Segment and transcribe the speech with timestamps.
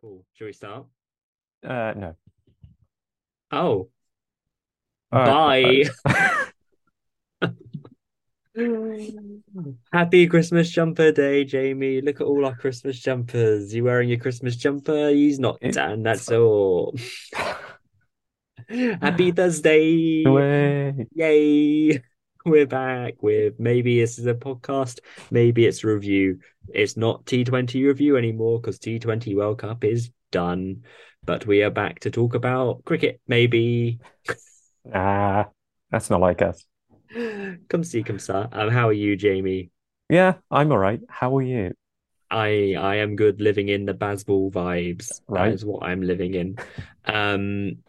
[0.00, 0.24] Cool.
[0.34, 0.86] Shall we start?
[1.62, 2.16] Uh, no.
[3.52, 3.88] Oh,
[5.12, 5.88] All right.
[6.04, 6.46] bye.
[9.92, 12.00] Happy Christmas jumper day, Jamie.
[12.00, 13.74] Look at all our Christmas jumpers.
[13.74, 15.10] You wearing your Christmas jumper?
[15.10, 16.02] He's not, It- Dan.
[16.02, 16.94] That's all.
[18.68, 20.24] Happy Thursday.
[20.24, 21.06] Way.
[21.14, 22.02] Yay.
[22.44, 25.00] We're back with maybe this is a podcast,
[25.30, 26.40] maybe it's a review.
[26.72, 30.84] It's not T20 review anymore because T20 World Cup is done.
[31.22, 33.98] But we are back to talk about cricket, maybe.
[34.86, 35.44] Nah,
[35.90, 36.64] that's not like us.
[37.68, 38.48] Come see, come sir.
[38.50, 39.70] Um, how are you, Jamie?
[40.08, 41.00] Yeah, I'm all right.
[41.10, 41.74] How are you?
[42.30, 45.20] I I am good living in the Bazball vibes.
[45.28, 45.48] Right.
[45.48, 46.56] That is what I'm living in.
[47.04, 47.82] Um,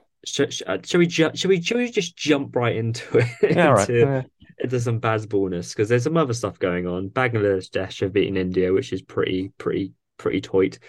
[0.68, 3.74] uh, shall we ju shall we shall we just jump right into it Yeah, all
[3.76, 4.26] right.
[4.64, 7.10] into some Bazballness because there's some other stuff going on.
[7.10, 10.80] Bangladesh have beaten India, which is pretty pretty pretty toit.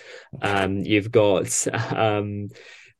[0.40, 2.48] Um, you've got um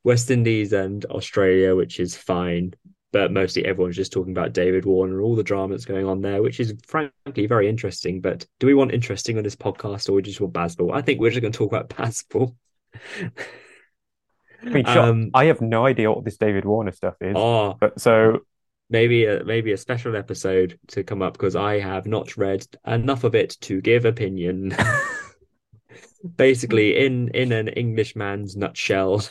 [0.05, 2.75] West Indies and Australia, which is fine.
[3.13, 6.43] But mostly everyone's just talking about David Warner, all the drama that's going on there,
[6.43, 8.23] which is frankly very interesting.
[8.23, 10.95] But do we want interesting on this podcast or we just want Bazball?
[10.95, 12.55] I think we're just going to talk about Bazball.
[14.65, 17.75] I mean, sure, Um, I have no idea what this David Warner stuff is, oh,
[17.81, 18.41] but so
[18.93, 23.25] maybe a maybe a special episode to come up because I have not read enough
[23.25, 24.77] of it to give opinion.
[26.37, 29.25] Basically, in in an Englishman's nutshell,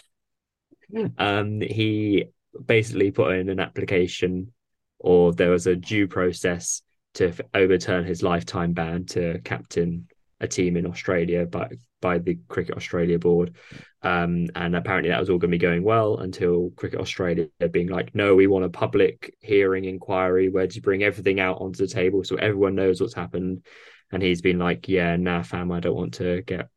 [1.17, 2.25] um, he
[2.65, 4.51] basically put in an application,
[4.99, 6.81] or there was a due process
[7.13, 10.07] to overturn his lifetime ban to captain
[10.41, 11.69] a team in Australia by
[12.01, 13.55] by the Cricket Australia board.
[14.03, 17.87] Um, and apparently that was all going to be going well until Cricket Australia being
[17.87, 21.93] like, no, we want a public hearing inquiry where to bring everything out onto the
[21.93, 23.65] table so everyone knows what's happened.
[24.11, 26.69] And he's been like, yeah, nah, fam, I don't want to get,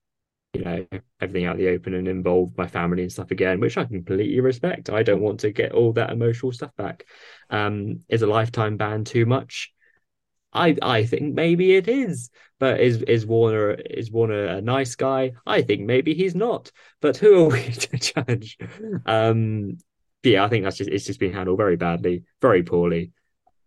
[0.52, 0.86] you know,
[1.20, 4.40] everything out of the open and involve my family and stuff again, which I completely
[4.40, 4.90] respect.
[4.90, 7.06] I don't want to get all that emotional stuff back.
[7.50, 9.73] Um, is a lifetime ban too much?
[10.54, 12.30] I I think maybe it is.
[12.60, 15.32] But is is Warner is Warner a nice guy?
[15.46, 16.70] I think maybe he's not.
[17.00, 18.58] But who are we to judge?
[19.04, 19.78] Um,
[20.22, 23.12] yeah, I think that's just it's just been handled very badly, very poorly.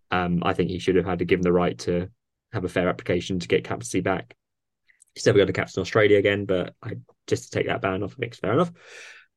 [0.09, 2.09] Um, I think he should have had to give him the right to
[2.53, 4.35] have a fair application to get captaincy back.
[5.13, 6.93] He's never going to captain Australia again, but I
[7.27, 8.71] just to take that ban off, I think it's fair enough.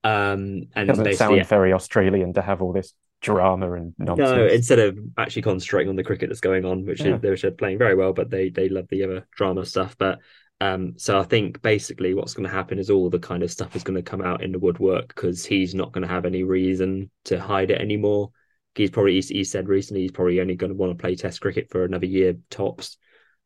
[0.04, 4.30] Um, and doesn't basically, sound very Australian to have all this drama and nonsense.
[4.30, 7.18] no, instead of actually concentrating on the cricket that's going on, which Yeah.
[7.22, 9.96] is they're playing very well, but they they love the other drama stuff.
[9.98, 10.20] But
[10.60, 13.74] um, so I think basically what's going to happen is all the kind of stuff
[13.76, 16.42] is going to come out in the woodwork because he's not going to have any
[16.42, 18.30] reason to hide it anymore.
[18.74, 21.40] He's probably he, he said recently he's probably only going to want to play Test
[21.40, 22.98] cricket for another year tops.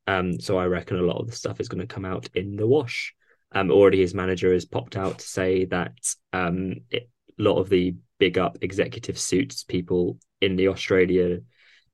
[0.07, 2.57] Um, so I reckon a lot of the stuff is going to come out in
[2.57, 3.15] the wash.
[3.53, 5.93] Um, already his manager has popped out to say that
[6.33, 7.09] um, it,
[7.39, 11.41] a lot of the big up executive suits people in the Australia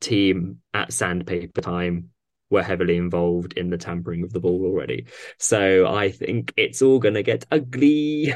[0.00, 2.10] team at sandpaper time
[2.50, 5.06] were heavily involved in the tampering of the ball already.
[5.38, 8.34] So I think it's all going to get ugly.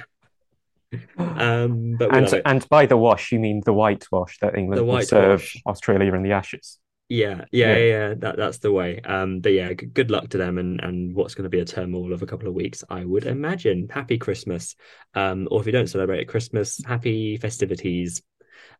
[1.18, 5.02] Um, but and and by the wash, you mean the whitewash that England The will
[5.02, 5.62] serve whitewash.
[5.66, 6.78] Australia in the Ashes.
[7.14, 7.76] Yeah, yeah, Yeah.
[7.76, 9.00] yeah, that that's the way.
[9.00, 11.64] Um, but yeah, g- good luck to them and and what's going to be a
[11.64, 13.88] turmoil of a couple of weeks, I would imagine.
[13.88, 14.74] Happy Christmas.
[15.14, 18.22] Um, or if you don't celebrate Christmas, happy festivities.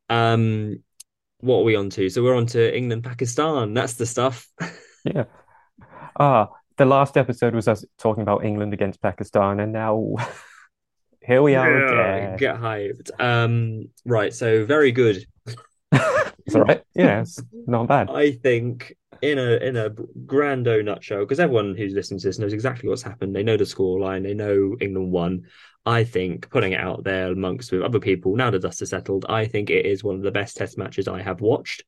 [0.09, 0.83] Um,
[1.41, 2.09] what are we on to?
[2.11, 3.75] So we're on to England, Pakistan.
[3.75, 4.47] That's the stuff.
[5.05, 5.25] Yeah.
[6.19, 10.15] Ah, the last episode was us talking about England against Pakistan, and now
[11.21, 12.37] here we are Yeah, again.
[12.39, 13.11] Get hyped.
[13.21, 15.27] Um, right, so very good.
[16.47, 16.83] It's all right.
[16.95, 18.11] Yeah, it's not bad.
[18.11, 22.53] I think in a in a grando nutshell, because everyone who's listening to this knows
[22.53, 23.35] exactly what's happened.
[23.35, 24.23] They know the scoreline.
[24.23, 25.47] They know England won.
[25.87, 29.27] I think putting it out there amongst with other people now the dust has settled.
[29.29, 31.85] I think it is one of the best Test matches I have watched.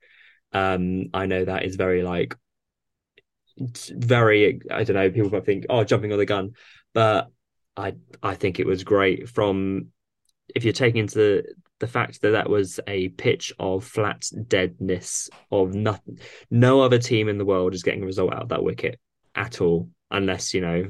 [0.52, 2.34] Um, I know that is very like
[3.58, 5.10] very I don't know.
[5.10, 6.52] People might think oh jumping on the gun,
[6.92, 7.30] but
[7.76, 9.88] I I think it was great from
[10.54, 11.44] if you're taking into
[11.78, 16.18] the fact that that was a pitch of flat deadness of nothing
[16.50, 18.98] no other team in the world is getting a result out of that wicket
[19.34, 20.86] at all unless you know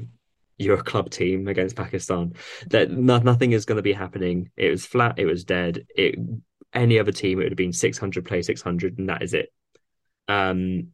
[0.57, 2.33] you're a club team against Pakistan.
[2.67, 4.49] That no, nothing is going to be happening.
[4.57, 5.85] It was flat it was dead.
[5.95, 6.15] It
[6.73, 9.51] any other team it would have been 600 play 600 and that is it.
[10.27, 10.89] Um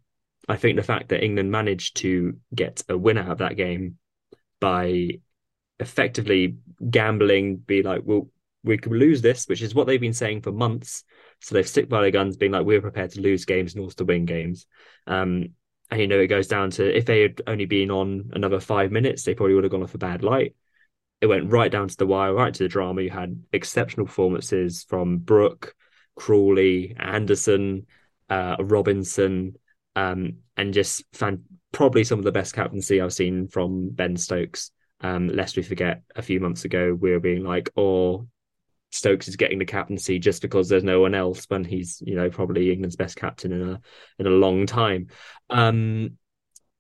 [0.48, 3.98] I think the fact that England managed to get a win out of that game
[4.60, 5.20] by
[5.80, 6.58] effectively
[6.90, 8.30] gambling be like well
[8.64, 11.04] we could lose this, which is what they've been saying for months.
[11.42, 13.96] So they've stick by their guns, being like, we're prepared to lose games and also
[13.96, 14.66] to win games.
[15.08, 15.50] Um,
[15.92, 18.92] and you know, it goes down to if they had only been on another five
[18.92, 20.56] minutes, they probably would have gone off a bad light.
[21.22, 23.02] it went right down to the wire, right to the drama.
[23.02, 25.74] You had exceptional performances from Brook,
[26.16, 27.86] Crawley, Anderson,
[28.30, 29.56] uh, Robinson,
[29.96, 34.72] um, and just fan- probably some of the best captaincy I've seen from Ben Stokes.
[35.02, 38.28] Um, lest we forget, a few months ago we were being like, "Oh,
[38.94, 42.30] Stokes is getting the captaincy just because there's no one else," when he's, you know,
[42.30, 43.82] probably England's best captain in a
[44.20, 45.08] in a long time.
[45.50, 46.18] Um,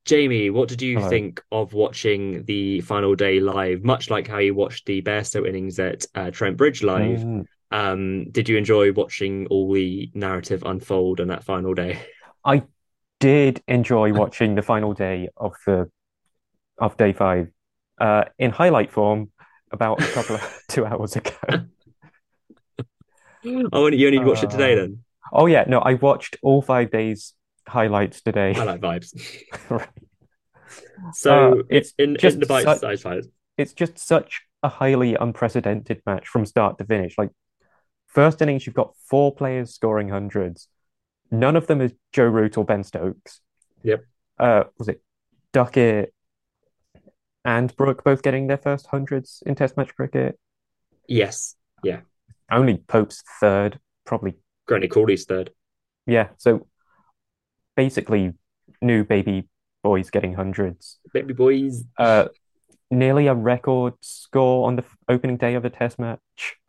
[0.05, 1.09] Jamie, what did you Hello.
[1.09, 3.83] think of watching the final day live?
[3.83, 8.29] Much like how you watched the Bairstow innings at uh, Trent Bridge live, Mm, um,
[8.31, 11.99] did you enjoy watching all the narrative unfold on that final day?
[12.45, 12.63] I
[13.19, 15.89] did enjoy watching the final day of the
[16.77, 17.49] of day five
[17.99, 19.31] uh, in highlight form
[19.71, 21.31] about a couple of two hours ago.
[23.45, 24.99] Oh, you only watched it today Uh, then?
[25.31, 27.33] oh yeah, no, I watched all five days
[27.67, 28.53] highlights today.
[28.57, 29.13] Like vibes.
[29.69, 29.87] Right.
[31.13, 33.27] So Uh, it's in just in the such bite-sized vibes.
[33.57, 37.17] it's just such a highly unprecedented match from start to finish.
[37.17, 37.29] Like
[38.07, 40.67] first innings, you've got four players scoring hundreds.
[41.31, 43.41] None of them is Joe Root or Ben Stokes.
[43.83, 44.05] Yep.
[44.39, 45.01] Uh, was it
[45.51, 46.13] Duckett
[47.43, 50.39] and Brook both getting their first hundreds in Test match cricket?
[51.07, 51.55] Yes.
[51.83, 52.01] Yeah.
[52.51, 54.35] Only Pope's third, probably.
[54.67, 55.51] Granny Crawley's third.
[56.05, 56.29] Yeah.
[56.37, 56.67] So
[57.75, 58.33] basically,
[58.81, 59.47] new baby
[59.83, 60.99] boys getting hundreds.
[61.13, 61.83] Baby boys.
[61.97, 62.27] Uh,
[62.91, 66.19] nearly a record score on the opening day of a Test match.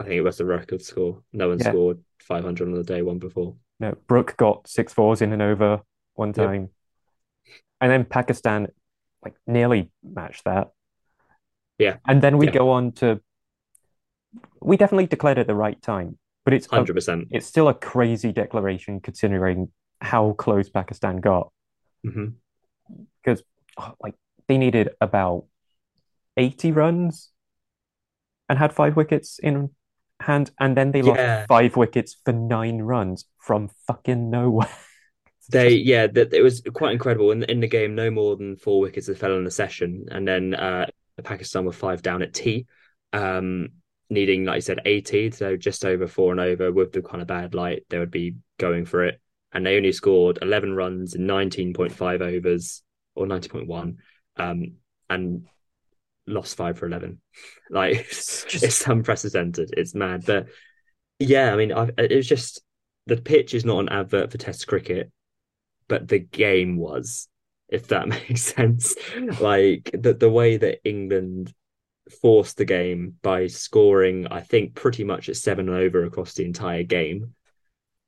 [0.00, 1.22] I think it was the record score.
[1.32, 1.70] No one Yeah.
[1.70, 3.56] scored 500 on the day one before.
[3.80, 5.82] No, Brook got six fours in and over
[6.14, 6.36] one Yep.
[6.36, 6.70] time.
[7.80, 8.68] And then Pakistan
[9.22, 10.70] like nearly matched that.
[11.78, 11.96] Yeah.
[12.06, 12.52] And then we Yeah.
[12.52, 13.20] go on to
[14.64, 17.28] we definitely declared at the right time, but it's 100%.
[17.30, 19.68] it's still a crazy declaration considering
[20.00, 21.52] how close Pakistan got.
[23.22, 23.42] Because
[23.78, 24.14] oh, like
[24.48, 25.44] they needed about
[26.36, 27.30] 80 runs
[28.48, 29.70] and had five wickets in
[30.20, 31.46] hand, and then they lost Yeah.
[31.46, 34.68] five wickets for nine runs from fucking nowhere.
[35.50, 37.30] They yeah, that it was quite incredible.
[37.30, 40.26] In in the game, no more than four wickets had fell in the session, and
[40.26, 40.86] then uh,
[41.22, 42.66] Pakistan were five down at tea,
[43.12, 43.68] um,
[44.10, 47.28] needing like I said, eighty, so just over four and over with the kind of
[47.28, 49.20] bad light, they would be going for it,
[49.52, 52.82] and they only scored eleven runs in nineteen point five overs
[53.14, 53.98] or ninety point one,
[54.36, 54.74] um,
[55.10, 55.46] and
[56.26, 57.20] lost five for eleven.
[57.70, 59.70] Like it's, just- it's unprecedented.
[59.76, 60.46] It's mad, but
[61.18, 62.62] yeah, I mean, I, it was just
[63.06, 65.10] the pitch is not an advert for Test cricket
[65.88, 67.28] but the game was,
[67.68, 68.94] if that makes sense.
[69.40, 71.52] Like the the way that England
[72.20, 76.44] forced the game by scoring, I think, pretty much at seven and over across the
[76.44, 77.34] entire game,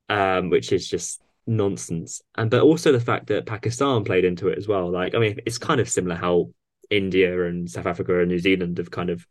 [0.09, 2.21] um, which is just nonsense.
[2.35, 4.91] And but also the fact that Pakistan played into it as well.
[4.91, 6.51] Like, I mean, it's kind of similar how
[6.89, 9.25] India and South Africa and New Zealand have kind of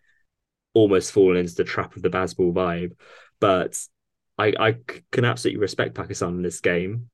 [0.74, 2.92] almost fallen into the trap of the Bazball vibe.
[3.40, 3.78] But
[4.38, 4.76] I, I
[5.12, 7.08] can absolutely respect Pakistan in this game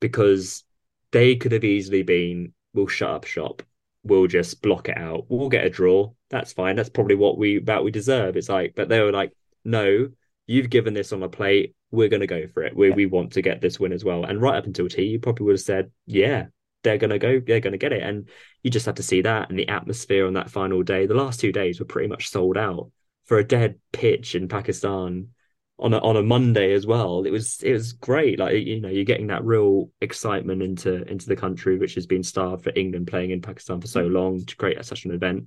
[0.00, 0.64] because
[1.12, 3.62] they could have easily been, we'll shut up shop,
[4.02, 6.10] we'll just block it out, we'll get a draw.
[6.30, 6.76] That's fine.
[6.76, 8.36] That's probably what we about we deserve.
[8.36, 9.32] It's like, but they were like,
[9.64, 10.08] no,
[10.46, 11.74] you've given this on a plate.
[11.90, 12.74] We're going to go for it.
[12.74, 12.94] We Yeah.
[12.94, 14.24] we want to get this win as well.
[14.24, 16.46] And right up until T, you probably would have said, yeah,
[16.82, 18.02] they're going to go, they're going to get it.
[18.02, 18.28] And
[18.62, 21.06] you just have to see that and the atmosphere on that final day.
[21.06, 22.90] The last two days were pretty much sold out
[23.26, 25.28] for a dead pitch in Pakistan
[25.80, 27.24] on a on a Monday as well.
[27.24, 28.38] It was it was great.
[28.38, 32.22] Like you know, you're getting that real excitement into into the country, which has been
[32.22, 35.46] starved for England playing in Pakistan for so long to create such an event.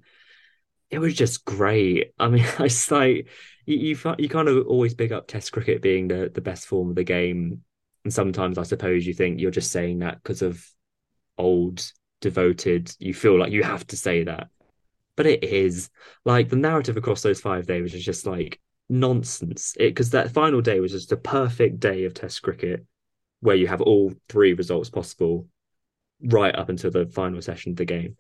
[0.89, 2.13] It was just great.
[2.19, 3.27] I mean, it's like
[3.65, 6.89] you you, you kind of always big up Test cricket being the the best form
[6.89, 7.63] of the game,
[8.03, 10.65] and sometimes I suppose you think you're just saying that because of
[11.37, 11.85] old
[12.21, 12.91] devoted.
[12.97, 14.49] You feel like you have to say that,
[15.15, 15.91] but it is
[16.25, 18.59] like the narrative across those five days was just like
[18.93, 19.75] nonsense.
[19.77, 22.85] Because that final day was just a perfect day of Test cricket
[23.41, 25.47] where you have all three results possible
[26.21, 28.15] right up until the final session of the game.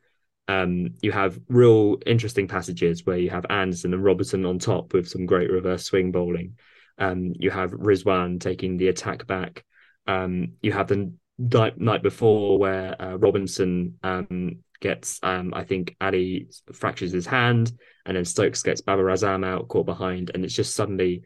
[0.49, 5.07] Um, you have real interesting passages where you have Anderson and Robertson on top with
[5.07, 6.57] some great reverse swing bowling.
[6.97, 9.63] Um, you have Rizwan taking the attack back.
[10.05, 15.95] Um, you have the night, night before where uh, Robinson um, gets, um, I think
[15.99, 17.71] Ali fractures his hand,
[18.05, 21.23] and then Stokes gets Babar Azam out, caught behind, and it's just suddenly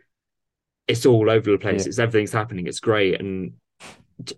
[0.87, 1.83] it's all over the place.
[1.83, 1.89] Yeah.
[1.89, 2.67] It's everything's happening.
[2.67, 3.53] It's great, and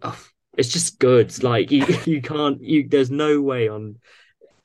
[0.02, 0.26] oh,
[0.58, 1.44] it's just good.
[1.44, 2.64] Like you, you can't.
[2.64, 3.98] You there's no way on,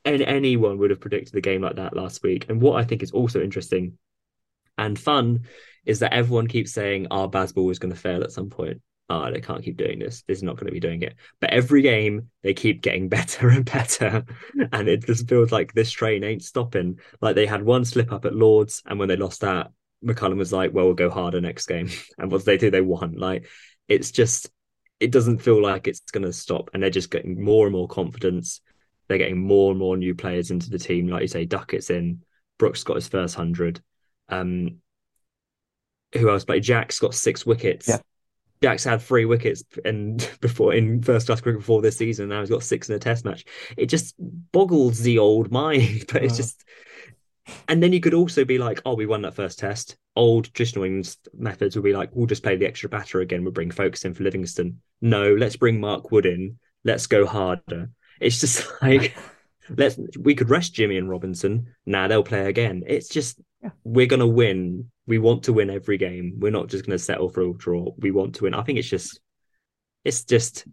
[0.05, 2.47] and anyone would have predicted the game like that last week.
[2.49, 3.97] And what I think is also interesting
[4.77, 5.41] and fun
[5.85, 8.81] is that everyone keeps saying our Bazball is going to fail at some point.
[9.07, 10.23] Oh, they can't keep doing this.
[10.23, 11.15] This is not going to be doing it.
[11.39, 14.25] But every game, they keep getting better and better.
[14.71, 16.99] and it just feels like this train ain't stopping.
[17.21, 19.71] Like they had one slip up at Lords, and when they lost that,
[20.03, 21.89] McCullum was like, well, we'll go harder next game.
[22.17, 22.71] and what they do?
[22.71, 23.15] They won.
[23.17, 23.47] Like,
[23.87, 24.49] it's just,
[24.99, 26.71] it doesn't feel like it's going to stop.
[26.73, 28.61] And they're just getting more and more confidence.
[29.07, 31.07] They're getting more and more new players into the team.
[31.07, 32.23] Like you say, Duckett's in.
[32.57, 33.81] Brook's got his first 100.
[34.29, 34.77] Um,
[36.13, 36.45] who else?
[36.45, 37.87] But Jack's got six wickets.
[37.87, 37.99] Yeah.
[38.63, 42.29] Jack's had three wickets and before in first class cricket before this season.
[42.29, 43.45] Now he's got six in a test match.
[43.77, 46.37] It just boggles the old mind, but it's Uh.
[46.37, 46.63] just.
[47.67, 50.85] And then you could also be like, "Oh, we won that first test." Old traditional
[50.85, 53.43] England methods would be like, "We'll just play the extra batter again.
[53.43, 56.57] We'll bring Foakes in for Livingstone." No, let's bring Mark Wood in.
[56.83, 57.91] Let's go harder.
[58.19, 59.15] It's just like,
[59.69, 59.99] let's.
[60.19, 61.75] We could rest Jimmy and Robinson.
[61.85, 62.83] Now they'll play again.
[62.87, 63.71] It's just Yeah.
[63.83, 64.89] we're gonna win.
[65.07, 66.35] We want to win every game.
[66.39, 67.91] We're not just gonna settle for a draw.
[67.97, 68.53] We want to win.
[68.53, 69.19] I think it's just,
[70.03, 70.65] it's just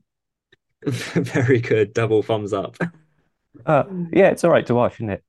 [0.84, 1.92] very good.
[1.94, 2.76] Double thumbs up.
[3.66, 5.24] Uh, yeah, it's all right to watch, isn't it?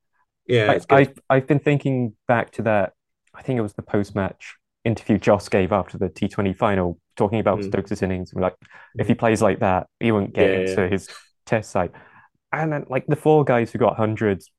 [0.48, 0.86] Yeah, I, good.
[0.90, 2.94] I've I've been thinking back to that.
[3.34, 4.56] I think it was the post-match
[4.86, 7.66] interview Jos gave after the T20 final, talking about Mm.
[7.68, 8.34] Stokes' innings.
[8.34, 8.56] We're like,
[8.98, 10.88] if he plays like that, he won't get Yeah, into yeah.
[10.90, 11.10] his
[11.46, 11.92] test side.
[12.52, 14.52] And then, like the four guys who got hundreds,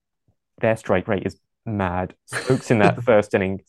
[0.61, 2.15] their strike rate is mad.
[2.27, 3.63] Stokes in that first innings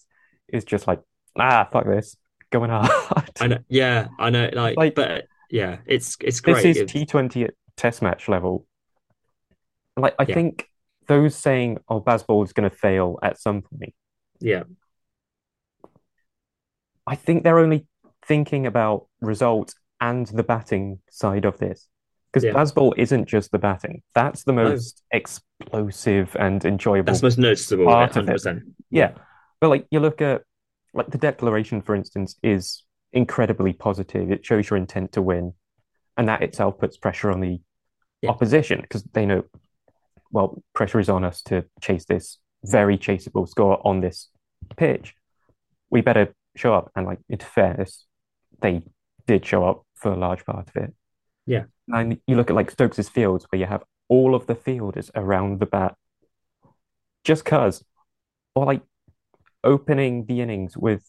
[0.47, 1.01] is just like,
[1.37, 2.15] ah, fuck this,
[2.51, 2.89] going hard.
[3.39, 3.57] I know.
[3.67, 4.49] Yeah, I know.
[4.53, 6.63] Like, Like- but yeah, it's it's great.
[6.63, 8.65] This is T20 at test match level.
[9.97, 10.35] Like, I Yeah.
[10.35, 10.67] think
[11.07, 13.93] those saying, oh, Bazball is going to fail at some point.
[14.39, 14.63] yeah,
[17.07, 17.85] I think they're only
[18.25, 21.87] thinking about results and the batting side of this.
[22.35, 22.51] Because Yeah.
[22.51, 24.03] Bazball isn't just the batting.
[24.13, 24.65] That's the No.
[24.65, 27.05] most explosive and enjoyable.
[27.05, 27.85] that's most noticeable.
[27.85, 28.43] Part of it.
[28.89, 29.13] Yeah.
[29.61, 30.43] But like you look at
[30.93, 34.31] like the declaration, for instance, is incredibly positive.
[34.31, 35.53] It shows your intent to win.
[36.17, 37.61] And that itself puts pressure on the
[38.21, 38.31] Yeah.
[38.31, 39.45] opposition because they know,
[40.29, 44.29] well, pressure is on us to chase this very chaseable score on this
[44.75, 45.15] pitch.
[45.89, 46.91] We better show up.
[46.97, 48.05] And like in fairness,
[48.61, 48.83] they
[49.25, 50.93] did show up for a large part of it.
[51.45, 51.65] Yeah.
[51.87, 55.59] And you look at like Stokes's fields where you have all of the fielders around
[55.59, 55.95] the bat
[57.23, 57.83] just cause.
[58.55, 58.81] Or like
[59.63, 61.03] opening the innings with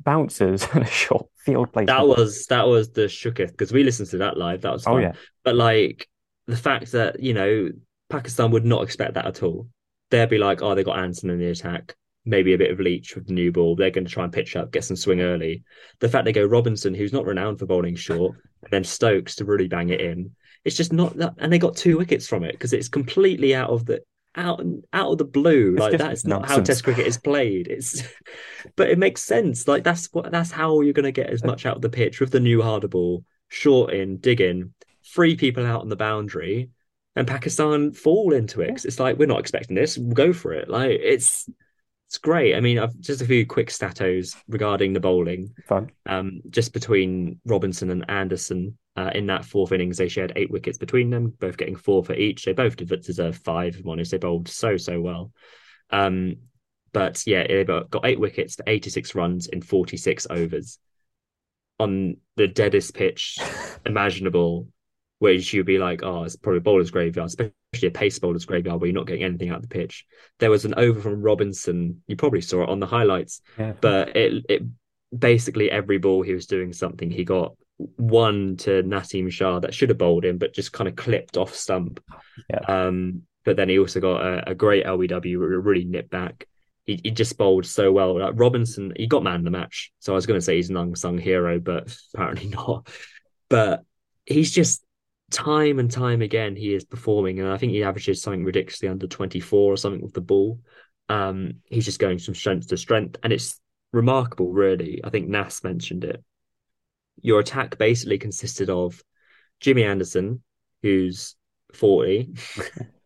[0.00, 1.98] bouncers and a short field placement.
[1.98, 4.62] That was that was the shooketh because we listened to that live.
[4.62, 5.12] That was Oh yeah.
[5.44, 6.08] But like
[6.46, 7.70] the fact that you know
[8.08, 9.68] Pakistan would not expect that at all.
[10.10, 11.94] They'd be like, oh, they got Anson in the attack,
[12.28, 13.74] maybe a bit of Leach with the new ball.
[13.74, 15.64] They're going to try and pitch up, get some swing early.
[16.00, 19.44] The fact they go Robinson, who's not renowned for bowling short, and then Stokes to
[19.44, 20.32] really bang it in.
[20.64, 23.70] It's just not that, and they got two wickets from it because it's completely out
[23.70, 24.02] of the
[24.36, 25.72] out out of the blue.
[25.72, 26.60] It's like that's not how.
[26.60, 27.68] Test cricket is played.
[27.68, 28.02] It's,
[28.76, 29.66] but it makes sense.
[29.66, 31.88] Like that's what that's how you're going to get as uh, much out of the
[31.88, 34.74] pitch with the new harder ball, short in, dig in,
[35.14, 36.70] three people out on the boundary,
[37.16, 38.84] and Pakistan fall into it.
[38.84, 39.96] it's like we're not expecting this.
[39.96, 40.68] We'll go for it.
[40.68, 41.48] Like it's
[42.08, 42.54] it's great.
[42.54, 45.54] I mean, I've just a few quick statos regarding the bowling.
[45.66, 45.90] Fun.
[46.06, 50.78] Um, just between Robinson and Anderson uh, in that fourth innings, they shared eight wickets
[50.78, 52.46] between them, both getting four for each.
[52.46, 53.74] They both did deserve five.
[53.74, 55.32] if I'm honest, they bowled so so well.
[55.90, 56.36] Um,
[56.94, 60.78] but yeah, they got got eight wickets for 86 runs in 46 overs
[61.78, 63.36] on the deadest pitch
[63.84, 64.68] imaginable,
[65.18, 68.80] which you'd be like, oh, it's probably a bowler's graveyard, especially a pace bowler's graveyard
[68.80, 70.06] where you're not getting anything out of the pitch.
[70.38, 72.02] There was an over from Robinson.
[72.06, 73.72] You probably saw it on the highlights Yeah.
[73.80, 74.62] but it it
[75.16, 77.10] basically every ball he was doing something.
[77.10, 77.54] He got
[77.96, 81.54] one to Naseem Shah that should have bowled him, but just kind of clipped off
[81.54, 82.00] stump.
[82.50, 82.60] Yeah.
[82.68, 86.46] Um, but then he also got a, a great LBW, really nipped back.
[86.86, 88.18] He, he just bowled so well.
[88.18, 89.92] Like Robinson, he got man of the match.
[90.00, 92.88] So I was going to say he's an unsung hero, but apparently not.
[93.48, 93.84] But
[94.26, 94.82] he's just
[95.30, 99.06] time and time again he is performing, and I think he averages something ridiculously under
[99.06, 100.60] 24 or something with the ball.
[101.08, 103.60] Um, he's just going from strength to strength, and it's
[103.92, 105.00] remarkable, really.
[105.04, 106.22] I think Nas mentioned it.
[107.20, 109.02] Your attack basically consisted of
[109.60, 110.42] Jimmy Anderson,
[110.82, 111.34] who's
[111.74, 112.34] 40,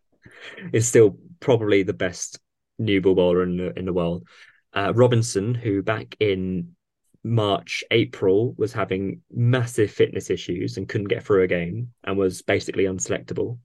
[0.73, 2.39] is still probably the best
[2.79, 4.27] new ball bowler in the in the world.
[4.73, 6.75] Uh, Robinson, who back in
[7.23, 12.41] March, April was having massive fitness issues and couldn't get through a game and was
[12.41, 13.59] basically unselectable.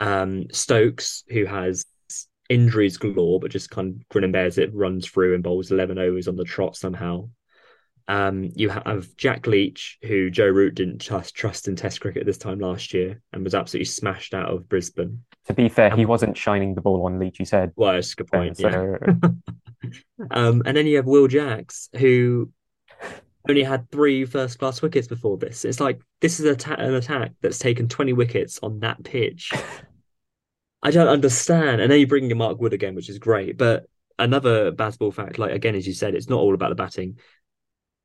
[0.00, 1.86] Um, Stokes, who has
[2.50, 5.98] injuries galore, but just kind of grin and bears it, runs through and bowls 11
[5.98, 7.28] overs on the trot somehow.
[8.06, 12.36] Um, you have Jack Leach, who Joe Root didn't trust, trust in Test cricket this
[12.36, 15.24] time last year and was absolutely smashed out of Brisbane.
[15.46, 17.72] To be fair, he Um, wasn't shining the ball on Leach, you said.
[17.76, 18.58] Well, that's a good point.
[18.58, 19.30] So, yeah.
[20.30, 22.50] Um, and then you have Will Jacks, who
[23.48, 25.64] only had three first class wickets before this.
[25.64, 29.52] It's like this is ta- an attack that's taken 20 wickets on that pitch.
[30.82, 31.80] I don't understand.
[31.80, 33.56] And then you bring in Mark Wood again, which is great.
[33.56, 33.86] But
[34.18, 37.18] another Bazball fact, like again, as you said, it's not all about the batting.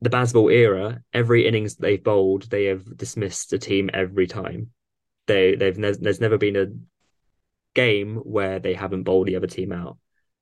[0.01, 4.71] The Bazball era, every innings they've bowled, they have dismissed a team every time.
[5.27, 6.67] They they've there's never been a
[7.75, 9.97] game where they haven't bowled the other team out.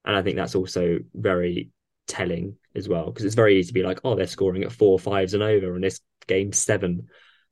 [0.06, 1.72] And I think that's also very
[2.08, 5.00] telling as well, because it's very easy to be like, oh, they're scoring at four
[5.00, 7.08] fives and over, and this game seven.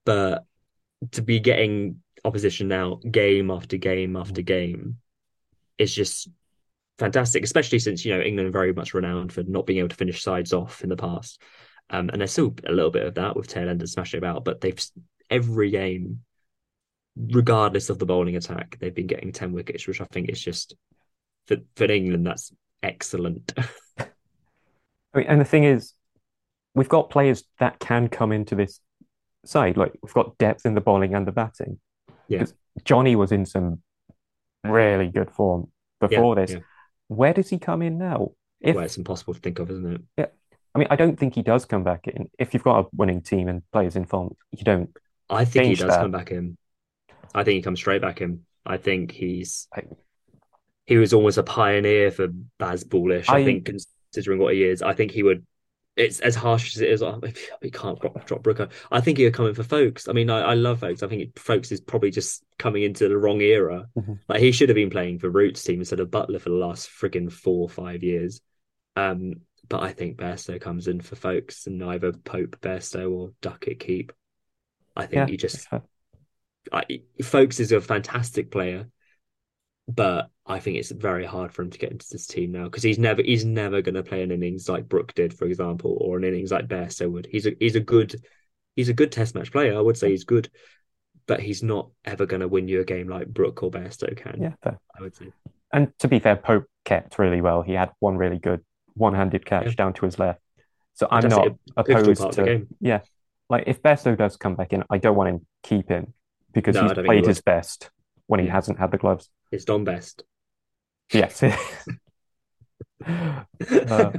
[0.06, 0.46] But
[1.12, 4.98] to be getting opposition now game after game after game
[5.78, 6.30] is just
[6.98, 9.96] fantastic, especially since, you know, England are very much renowned for not being able to
[9.96, 11.42] finish sides off in the past.
[11.90, 14.62] Um, and there's still a little bit of that with tail tailenders smashing about, but
[14.62, 14.80] they've
[15.30, 16.22] every game,
[17.16, 20.76] regardless of the bowling attack, they've been getting 10 wickets, which I think is just
[21.48, 22.52] for, for England, that's
[22.82, 23.54] excellent.
[25.16, 25.94] I mean, and the thing is,
[26.74, 28.80] we've got players that can come into this
[29.46, 29.78] side.
[29.78, 31.80] Like we've got depth in the bowling and the batting.
[32.28, 32.46] Yeah.
[32.84, 33.82] Johnny was in some
[34.64, 36.52] really good form before Yeah, this.
[36.56, 36.60] yeah.
[37.08, 38.32] Where does he come in now?
[38.60, 40.02] If well, it's impossible to think of, isn't it?
[40.18, 40.26] yeah,
[40.74, 42.30] I mean, I don't think he does come back in.
[42.40, 44.90] If you've got a winning team and players in form, you don't.
[45.30, 46.02] I think he does that.
[46.02, 46.58] come back in.
[47.34, 48.42] I think he comes straight back in.
[48.66, 49.84] I think he's I,
[50.88, 52.28] he was almost a pioneer for
[52.60, 53.26] Bazballish.
[53.30, 53.70] I, I- think
[54.16, 55.46] considering what he is, I think he would.
[55.98, 57.02] It's as harsh as it is.
[57.02, 57.22] oh,
[57.62, 58.68] He can't drop, drop Brooker.
[58.92, 60.10] I think he would come in for Foakes.
[60.10, 61.04] I mean, I, I love Foakes.
[61.04, 63.88] I think Foakes is probably just coming into the wrong era.
[63.98, 64.20] Mhm.
[64.28, 66.90] Like he should have been playing for Roots team instead of Buttler for the last
[66.90, 68.42] frigging four or five years.
[68.98, 69.36] Um,
[69.70, 74.12] but I think Bairstow comes in for Foakes and either Pope Bairstow or Duckett keep.
[74.98, 75.68] I think yeah, you just
[76.74, 76.84] I,
[77.24, 78.90] Foakes is a fantastic player,
[79.88, 82.84] but I think it's very hard for him to get into this team now because
[82.84, 86.18] he's never he's never going to play an innings like Brook did, for example, or
[86.18, 87.28] an innings like Bairstow would.
[87.28, 88.16] He's a he's a good
[88.76, 89.78] he's a good Test match player.
[89.78, 90.50] I would say he's good,
[91.28, 94.42] but he's not ever going to win you a game like Brook or Bairstow can.
[94.42, 94.80] yeah, fair.
[94.98, 95.32] I would say.
[95.74, 97.62] And to be fair, Pope kept really well.
[97.62, 98.62] He had one really good
[98.94, 99.72] one-handed catch Yeah.
[99.74, 100.40] down to his left.
[100.94, 102.68] So I'm not opposed part of the to game.
[102.80, 103.02] yeah.
[103.50, 106.14] Like if Bairstow does come back in, I don't want him keep him
[106.54, 107.90] because No, he's played his best
[108.28, 109.30] when he hasn't had the gloves.
[109.52, 110.24] It's done Best.
[111.12, 111.44] Yes.
[113.08, 114.12] Uh,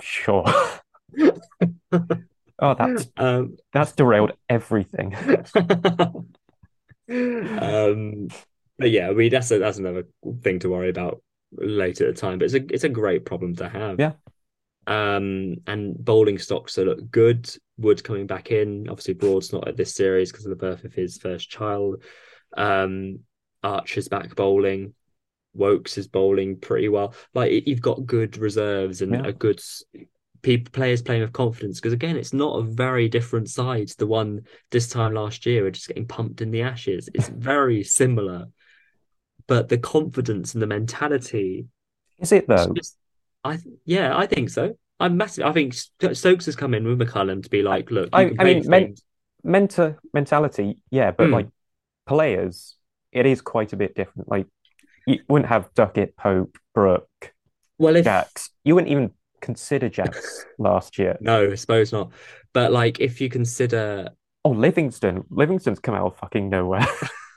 [0.00, 0.44] sure.
[2.58, 5.14] Oh, that's um, that's derailed everything.
[7.10, 8.28] um,
[8.78, 10.06] but yeah, I mean that's a, that's another
[10.42, 11.20] thing to worry about
[11.52, 12.38] later at the time.
[12.38, 13.98] But it's a it's a great problem to have.
[13.98, 14.12] Yeah.
[14.86, 17.50] Um, and bowling stocks are look good.
[17.76, 18.88] Wood coming back in.
[18.88, 22.04] Obviously, Broad's not at this series because of the birth of his first child.
[22.56, 23.20] Um,
[23.62, 24.94] Archer's back bowling.
[25.54, 27.14] Woakes is bowling pretty well.
[27.32, 29.26] Like you've got good reserves and Yeah.
[29.26, 29.60] a good
[30.42, 31.78] people players playing with confidence.
[31.80, 35.62] Because again, it's not a very different side to the one this time last year.
[35.62, 37.08] We're just getting pumped in the ashes.
[37.14, 38.48] It's very similar,
[39.46, 41.66] but the confidence and the mentality.
[42.18, 42.72] Is it though?
[42.74, 42.98] just-
[43.44, 44.76] I yeah, I think so.
[44.98, 45.44] I'm massive.
[45.44, 48.44] I think Sto- Stokes has come in with McCullum to be like, look, I- I
[48.44, 48.94] mean, men-.
[49.46, 51.32] Mental mentality, yeah, but Hmm.
[51.34, 51.48] like
[52.06, 52.76] players,
[53.12, 54.28] it is quite a bit different.
[54.28, 54.46] Like
[55.06, 57.08] you wouldn't have Duckett, Pope, Brook,
[57.78, 58.50] well, if Jacks.
[58.64, 61.16] You wouldn't even consider Jacks last year.
[61.20, 62.12] no, I suppose not.
[62.52, 64.10] But like, if you consider
[64.46, 65.24] Oh, Livingstone.
[65.30, 66.86] Livingstone's come out of fucking nowhere.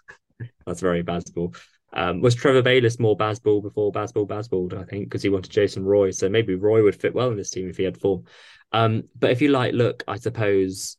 [0.65, 1.55] That's very Bazball.
[1.93, 5.85] Um, was Trevor Bayliss more Bazball before Bazball Bazballed, I think, because he wanted Jason
[5.85, 6.11] Roy.
[6.11, 8.25] So maybe Roy would fit well in this team if he had form.
[8.73, 10.97] Um, but if you like, look, I suppose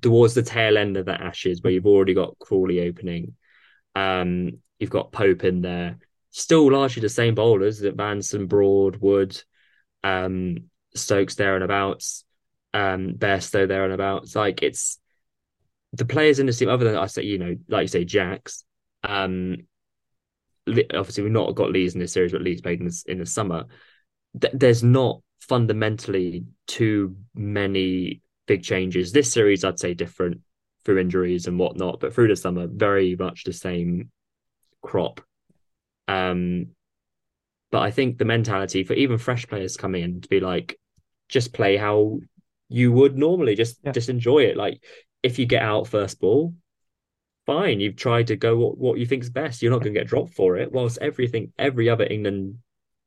[0.00, 3.34] towards the tail end of the Ashes, where you've already got Crawley opening,
[3.94, 5.98] um, you've got Pope in there,
[6.30, 9.40] still largely the same bowlers that Vanson, Broad, Wood,
[10.02, 10.56] um,
[10.94, 12.24] Stokes there and abouts,
[12.72, 14.34] um, Bairstow there and abouts.
[14.34, 14.98] Like it's
[15.92, 18.64] the players in the team, other than I say, you know, like you say, Jacks.
[19.02, 19.66] Um,
[20.66, 23.66] obviously we've not got Lees in this series, but Lees played in, in the summer.
[24.40, 29.12] Th- there's not fundamentally too many big changes.
[29.12, 30.40] This series, I'd say, different
[30.84, 34.10] through injuries and whatnot, but through the summer, very much the same
[34.82, 35.20] crop.
[36.08, 36.68] Um,
[37.70, 40.78] but I think the mentality for even fresh players coming in to be like,
[41.28, 42.20] just play how
[42.68, 43.92] you would normally, just Yeah.
[43.92, 44.56] just enjoy it.
[44.56, 44.82] Like
[45.22, 46.54] if you get out first ball,
[47.46, 47.80] fine.
[47.80, 49.62] You've tried to go what, what you think's best.
[49.62, 50.70] You're not going to get dropped for it.
[50.70, 52.58] Whilst everything, every other England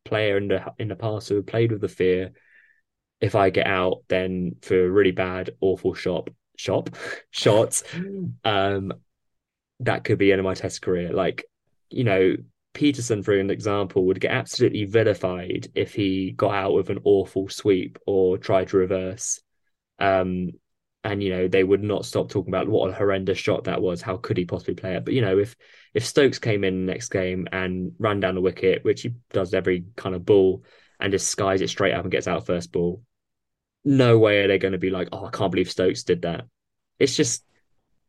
[0.03, 2.31] player in the in the past who have played with the fear,
[3.21, 6.89] if I get out, then for a really bad, awful shop shot,
[7.31, 7.83] shots,
[8.43, 8.93] um,
[9.79, 11.13] that could be end of my Test career.
[11.13, 11.45] Like,
[11.89, 12.35] you know,
[12.73, 17.49] Pietersen, for an example, would get absolutely vilified if he got out with an awful
[17.49, 19.39] sweep or tried to reverse.
[19.99, 20.51] Um,
[21.03, 24.01] and you know they would not stop talking about what a horrendous shot that was.
[24.01, 25.05] How could he possibly play it?
[25.05, 25.55] But you know, if
[25.93, 29.85] if Stokes came in next game and ran down the wicket, which he does every
[29.95, 30.63] kind of ball,
[30.99, 33.01] and just skies it straight up and gets out first ball,
[33.85, 36.45] no way are they going to be like, oh, I can't believe Stokes did that.
[36.99, 37.43] It's just,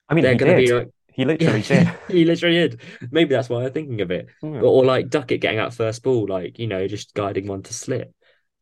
[0.09, 1.88] I mean, they're going to be like, he literally did.
[2.09, 2.81] he literally did.
[3.11, 4.29] Maybe that's why I'm thinking of it.
[4.42, 4.51] Yeah.
[4.61, 7.74] Or, or like Duckett getting out first ball, like, you know, just guiding one to
[7.74, 8.12] slip.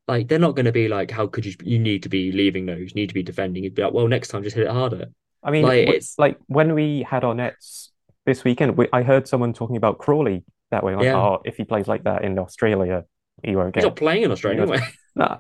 [0.09, 2.67] Like, they're not going to be like, how could you, you need to be leaving
[2.67, 3.65] those, you need to be defending.
[3.65, 5.07] You'd be like, well, next time just hit it harder.
[5.43, 7.93] I mean, Like, it's- like when we had our nets
[8.25, 10.95] this weekend, we, I heard someone talking about Crawley that way.
[10.97, 11.17] Like, Yeah.
[11.17, 13.05] oh, if he plays like that in Australia,
[13.43, 13.89] he won't He's get.
[13.91, 14.81] not playing in Australia anyway.
[15.15, 15.39] Nah.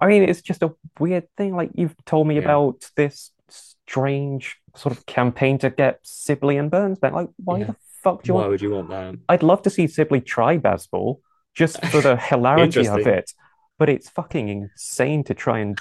[0.00, 1.54] I mean, it's just a weird thing.
[1.54, 2.42] Like you've told me Yeah.
[2.42, 7.12] about this strange sort of campaign to get Sibley and Burns back.
[7.12, 7.66] Like, why Yeah.
[7.66, 8.50] the fuck do you Why want?
[8.50, 9.14] would you want that?
[9.28, 11.20] I'd love to see Sibley try Bazball
[11.54, 13.32] just for the hilarity of it,
[13.78, 15.78] but it's fucking insane to try and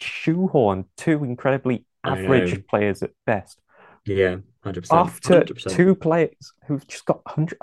[0.00, 3.60] shoehorn two incredibly average players at best
[4.06, 4.86] Yeah, 100%.
[4.92, 5.70] after 100%.
[5.74, 7.58] two players who've just got hundred.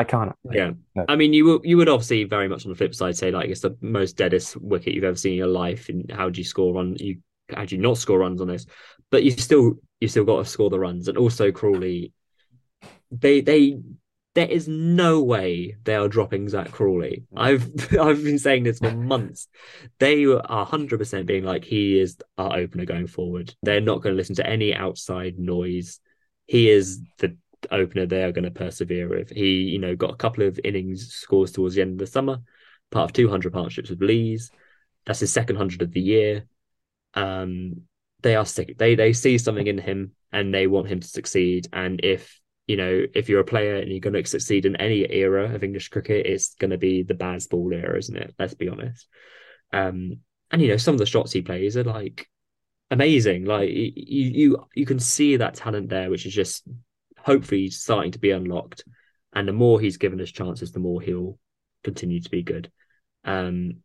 [0.00, 0.32] I can't.
[0.50, 0.70] Yeah.
[0.94, 1.04] No.
[1.10, 3.50] I mean, you would you would obviously very much on the flip side say like
[3.50, 6.44] it's the most deadest wicket you've ever seen in your life, and how do you
[6.44, 7.18] score on you?
[7.54, 8.64] How do you not score runs on this?
[9.10, 12.14] But you still you still got to score the runs, and also Crawley.
[13.10, 13.78] They they
[14.34, 17.24] there is no way they are dropping Zak Crawley.
[17.36, 19.48] I've I've been saying this for months.
[19.98, 23.54] They are hundred percent being like he is our opener going forward.
[23.62, 26.00] They're not going to listen to any outside noise.
[26.46, 27.36] He is the
[27.70, 29.30] opener they are going to persevere with.
[29.30, 32.38] He, you know, got a couple of innings scores towards the end of the summer,
[32.90, 34.50] part of 200 partnerships with Lees.
[35.06, 36.44] That's his second hundred of the year.
[37.14, 37.82] Um,
[38.22, 38.76] they are sick.
[38.78, 41.68] They they see something in him and they want him to succeed.
[41.72, 45.10] And if you know, if you're a player and you're going to succeed in any
[45.10, 48.32] era of English cricket, it's going to be the bad ball era, isn't it?
[48.38, 49.08] Let's be honest.
[49.72, 50.18] Um,
[50.50, 52.28] and you know, some of the shots he plays are like
[52.90, 53.44] amazing.
[53.44, 56.66] Like you you you can see that talent there, which is just
[57.22, 58.84] hopefully he's starting to be unlocked.
[59.32, 61.38] And the more he's given us chances, the more he'll
[61.84, 62.70] continue to be good.
[63.24, 63.82] Um,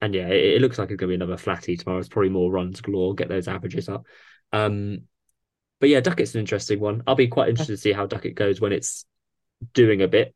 [0.00, 1.98] and yeah, it, it looks like it's going to be another flatty tomorrow.
[1.98, 4.06] It's probably more runs galore, get those averages up.
[4.52, 5.02] Um,
[5.80, 7.02] but yeah, Duckett's an interesting one.
[7.06, 9.06] I'll be quite interested to see how Duckett goes when it's
[9.72, 10.34] doing a bit,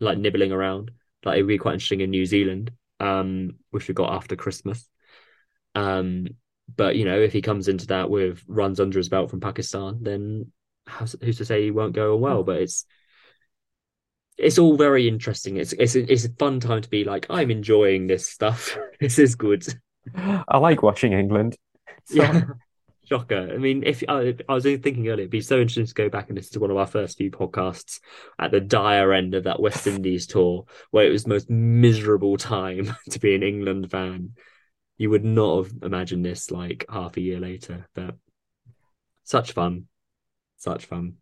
[0.00, 0.92] like nibbling around.
[1.24, 4.88] Like it'd be quite interesting in New Zealand, um, which we got after Christmas.
[5.74, 6.28] Um,
[6.74, 9.98] but you know, if he comes into that with runs under his belt from Pakistan,
[10.02, 10.52] then
[10.88, 12.40] who's to say he won't go well?
[12.40, 12.46] Hmm.
[12.46, 12.84] But it's
[14.38, 15.56] it's all very interesting.
[15.56, 18.76] It's it's it's a fun time to be like, I'm enjoying this stuff.
[19.00, 19.66] this is good.
[20.16, 21.56] I like watching England.
[22.04, 22.42] So, Yeah.
[23.06, 23.52] Shocker.
[23.54, 26.28] I mean, if I, I was thinking earlier, it'd be so interesting to go back
[26.28, 28.00] and listen to one of our first few podcasts
[28.36, 32.36] at the dire end of that West Indies tour, where it was the most miserable
[32.36, 34.30] time to be an England fan.
[34.98, 38.16] You would not have imagined this like half a year later, but
[39.22, 39.86] such fun,
[40.56, 41.14] such fun.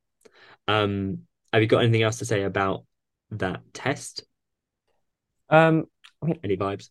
[0.68, 1.20] Um,
[1.52, 2.84] have you got anything else to say about
[3.30, 4.24] that test?
[5.50, 5.84] um,
[6.42, 6.88] Any vibes?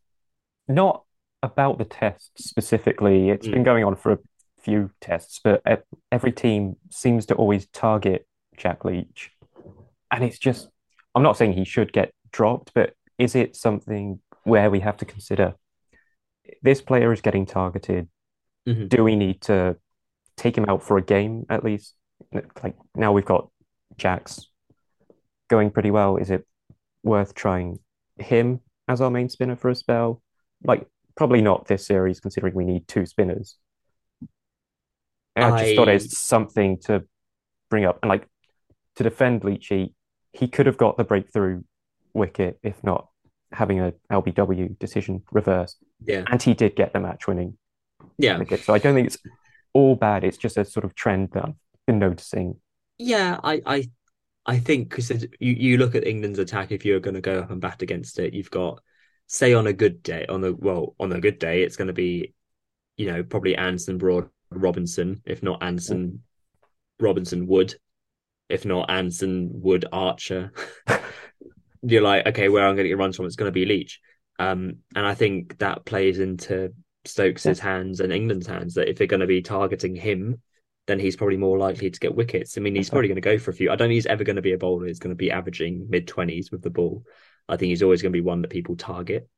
[0.68, 1.04] not
[1.42, 3.30] about the test specifically.
[3.30, 3.52] It's Mm.
[3.52, 4.20] been going on for a
[4.62, 5.62] few tests, but
[6.12, 8.26] every team seems to always target
[8.56, 9.32] Jack Leach.
[10.10, 10.70] And it's just,
[11.16, 15.06] I'm not saying he should get dropped, but is it something where we have to
[15.06, 15.56] consider
[16.62, 18.08] this player is getting targeted?
[18.66, 18.88] Mhm.
[18.88, 19.78] Do we need to
[20.38, 21.96] take him out for a game at least?
[22.32, 23.50] Like now we've got
[23.98, 24.50] Jack's
[25.50, 26.18] going pretty well.
[26.18, 26.46] Is it
[27.04, 27.80] worth trying
[28.18, 30.22] him as our main spinner for a spell?
[30.64, 33.58] Like probably not this series, considering we need two spinners.
[35.36, 37.04] And I just thought it's something to
[37.70, 38.00] bring up.
[38.02, 38.28] And like
[38.96, 39.94] to defend Leachy,
[40.32, 41.64] he could have got the breakthrough
[42.14, 43.08] wicket if not
[43.52, 45.78] having a LBW decision reversed.
[46.06, 47.58] Yeah, And he did get the match winning
[48.18, 48.38] yeah.
[48.38, 48.62] wicket.
[48.62, 49.18] So I don't think it's
[49.74, 50.24] all bad.
[50.24, 51.54] It's just a sort of trend that
[51.88, 52.60] Been noticing.
[52.98, 53.90] Yeah, I, I,
[54.46, 56.72] I think because you you look at England's attack.
[56.72, 58.82] If you're going to go up and bat against it, you've got
[59.28, 61.94] say on a good day, on the well, on a good day, it's going to
[61.94, 62.34] be,
[62.98, 65.22] you know, probably Anson, Broad, Robinson.
[65.26, 66.24] If not Anson,
[67.00, 67.76] Robinson, Wood.
[68.50, 70.52] If not Anson, Wood, Archer.
[71.82, 74.00] You're like, okay, where I'm going to get runs from, it's going to be Leach.
[74.40, 76.74] Um, and I think that plays into
[77.06, 80.42] Stokes's hands and England's hands that if they're going to be targeting him,
[80.88, 82.58] then he's probably more likely to get wickets.
[82.58, 83.70] I mean, he's probably going to go for a few.
[83.72, 85.88] I don't think he's ever going to be a bowler who's going to be averaging
[85.90, 87.04] mid twenties with the ball.
[87.48, 89.30] I think he's always going to be one that people target.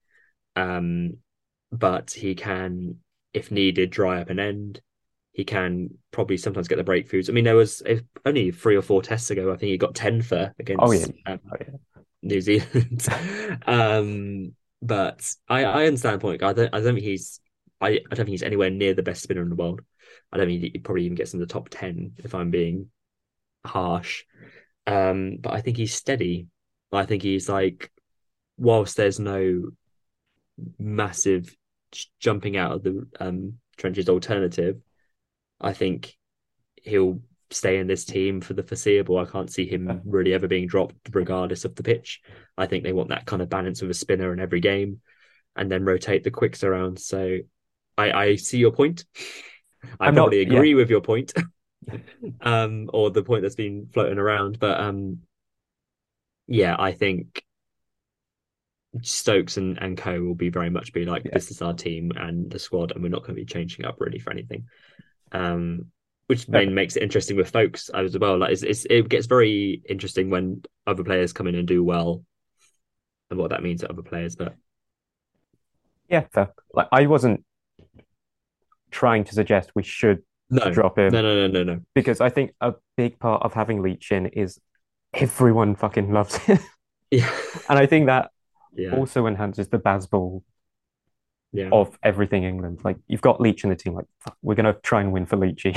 [0.55, 1.17] Um,
[1.71, 2.97] but he can,
[3.33, 4.81] if needed, dry up an end.
[5.33, 7.29] he can probably sometimes get the breakthroughs.
[7.29, 7.83] I mean, there was
[8.25, 9.51] only three or four tests ago.
[9.51, 11.07] I think he got ten for against Oh yeah.
[11.25, 11.75] um, Oh, yeah.
[12.21, 13.07] New Zealand.
[13.67, 16.43] um, but I, I understand the point.
[16.43, 17.39] I don't I don't think he's
[17.81, 19.81] I, I don't think he's anywhere near the best spinner in the world.
[20.31, 22.89] I don't think he probably even gets in the top ten if I'm being
[23.65, 24.23] harsh.
[24.87, 26.47] Um, but I think he's steady.
[26.91, 27.91] I think he's like,
[28.57, 29.63] whilst there's no
[30.77, 31.55] massive
[32.19, 34.77] jumping out of the um, trenches alternative,
[35.59, 36.15] I think
[36.83, 39.17] he'll stay in this team for the foreseeable.
[39.17, 42.21] I can't see him really ever being dropped, regardless of the pitch.
[42.57, 45.01] I think they want that kind of balance of a spinner in every game,
[45.55, 46.99] and then rotate the quicks around.
[46.99, 47.39] So,
[47.97, 49.05] I, I see your point.
[49.99, 50.57] I I'm probably not- yeah.
[50.57, 51.33] agree with your point,
[52.41, 54.59] um, or the point that's been floating around.
[54.59, 55.19] But um,
[56.47, 57.43] yeah, I think
[59.01, 61.31] Stokes and, and Co will be very much be like, Yeah.
[61.33, 63.99] this is our team and the squad, and we're not going to be changing up
[63.99, 64.65] really for anything.
[65.31, 65.87] Um,
[66.27, 68.39] which then makes it interesting with Foakes as well.
[68.39, 72.23] Like, it's, it's, it gets very interesting when other players come in and do well,
[73.29, 74.35] and what that means to other players.
[74.35, 74.55] But
[76.09, 76.53] Yeah, fair.
[76.73, 77.43] Like I wasn't
[79.01, 81.79] trying to suggest we should no, drop him no, no, no, no, no.
[81.93, 84.59] because I think a big part of having Leach in is
[85.13, 86.59] everyone fucking loves him.
[87.11, 87.29] Yeah,
[87.69, 88.31] And I think that
[88.73, 90.41] yeah, also enhances the Bazball
[91.53, 91.69] yeah.
[91.71, 92.79] of everything England.
[92.83, 95.37] Like you've got Leach in the team, like fuck, we're gonna try and win for
[95.37, 95.73] Leachy.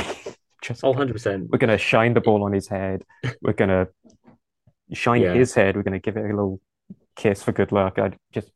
[0.62, 1.50] Just Oh, 100 percent.
[1.50, 3.04] we're gonna shine the ball on his head.
[3.42, 3.88] We're gonna
[4.92, 5.34] shine Yeah.
[5.34, 5.76] his head.
[5.76, 6.60] We're gonna give it a little
[7.14, 7.98] kiss for good luck.
[7.98, 8.50] I just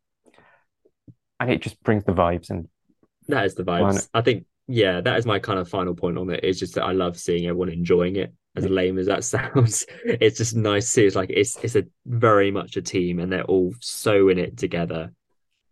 [1.38, 2.68] and it just brings the vibes and
[3.28, 4.08] That is the vibes.
[4.14, 6.40] I think, yeah, that is my kind of final point on it.
[6.42, 8.32] It's just that I love seeing everyone enjoying it.
[8.54, 11.06] As lame as that sounds, it's just nice to see.
[11.06, 14.58] It's like it's it's a very much a team, and they're all so in it
[14.58, 15.12] together.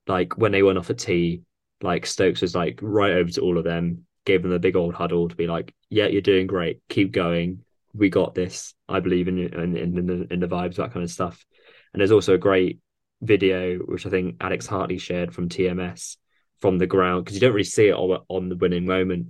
[0.07, 1.43] Like when they went off a tea,
[1.83, 4.95] like Stokes was like right over to all of them, gave them a big old
[4.95, 6.81] huddle to be like, "Yeah, you're doing great.
[6.89, 7.65] Keep going.
[7.95, 8.75] We got this.
[8.89, 11.45] I believe in and in, in the in the vibes, that kind of stuff."
[11.93, 12.81] And there's also a great
[13.21, 16.17] video which I think Alex Hartley shared from TMS
[16.61, 19.29] from the ground because you don't really see it on, on the winning moment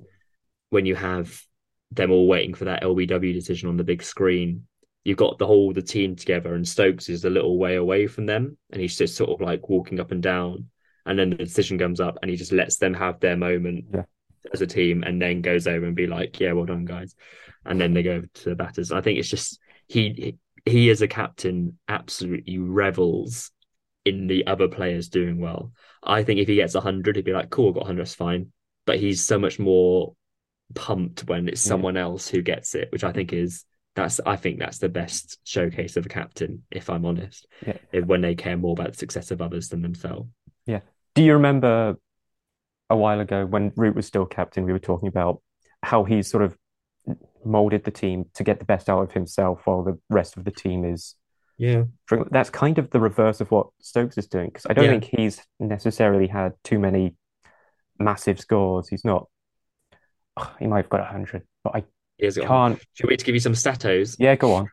[0.71, 1.41] when you have
[1.93, 4.67] them all waiting for that LBW decision on the big screen.
[5.05, 8.27] You've got the whole the team together, and Stokes is a little way away from
[8.27, 10.67] them, and he's just sort of like walking up and down.
[11.07, 14.03] And then the decision comes up, and he just lets them have their moment Yeah.
[14.53, 17.15] as a team, and then goes over and be like, "Yeah, well done, guys."
[17.65, 18.93] And then they go to the batters.
[18.93, 23.51] I think it's just he he as a captain absolutely revels
[24.05, 25.73] in the other players doing well.
[26.03, 28.53] I think if he gets 100, he'd be like, cool, I got 100, that's fine.
[28.87, 30.15] But he's so much more
[30.75, 31.71] pumped when it's Yeah.
[31.71, 33.65] someone else who gets it, which I think is
[33.97, 37.47] that's I think that's the best showcase of a captain, if I'm honest.
[37.67, 37.77] Yeah.
[37.93, 40.31] If- when they care more about the success of others than themselves.
[40.65, 40.81] Yeah.
[41.17, 41.97] Do you remember
[42.89, 45.43] a while ago when Root was still captain, we were talking about
[45.83, 46.57] how he's sort of
[47.45, 50.51] molded the team to get the best out of himself while the rest of the
[50.53, 51.17] team is
[51.61, 51.85] Yeah.
[52.31, 54.91] that's kind of the reverse of what Stokes is doing because I don't Yeah.
[54.99, 57.17] think he's necessarily had too many
[57.99, 58.89] massive scores.
[58.89, 59.29] He's not
[60.39, 61.85] Ugh, he might have got 100, but I
[62.17, 62.81] Here's can't.
[62.95, 64.17] Should we to give you some statos?
[64.19, 64.69] Yeah, go on.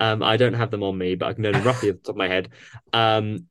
[0.00, 2.02] Um, I don't have them on me, but I can know them roughly off the
[2.02, 2.48] top of my head.
[2.92, 3.46] Um,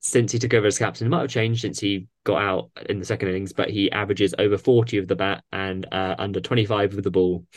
[0.00, 3.00] since he took over as captain, it might have changed since he got out in
[3.00, 6.96] the second innings, but he averages over 40 of the bat and uh, under 25
[6.96, 7.44] of the ball.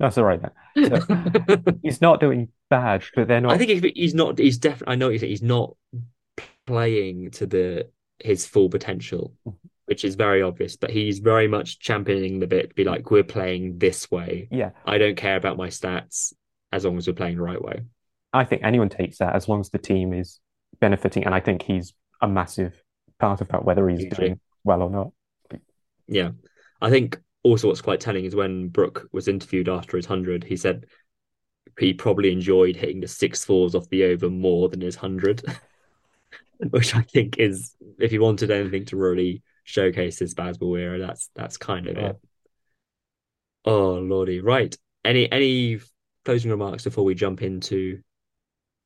[0.00, 1.78] That's all right then.
[1.82, 3.52] He's not doing bad, but they're not.
[3.52, 4.92] I think he's not, he's definitely.
[4.92, 5.10] I know.
[5.10, 5.76] He's not
[6.66, 9.56] playing to the his full potential, mm-hmm.
[9.84, 10.76] which is very obvious.
[10.76, 12.74] But he's very much championing the bit.
[12.74, 14.48] Be like, we're playing this way.
[14.50, 16.32] yeah, I don't care about my stats
[16.72, 17.82] as long as we're playing the right way.
[18.32, 20.40] I think anyone takes that as long as the team is
[20.80, 22.82] benefiting, and I think he's a massive
[23.18, 25.12] part of that, whether he's doing well or not.
[26.06, 26.30] Yeah.
[26.80, 30.56] I think also what's quite telling is when Brook was interviewed after his 100, he
[30.56, 30.86] said
[31.78, 35.42] he probably enjoyed hitting the six fours off the over more than his 100,
[36.70, 41.30] which I think is, if he wanted anything to really showcase his Bazball era, that's
[41.34, 42.08] that's kind of Yeah.
[42.10, 42.16] it.
[43.64, 44.40] Oh, lordy.
[44.40, 44.76] Right.
[45.04, 45.80] Any any
[46.24, 48.00] closing remarks before we jump into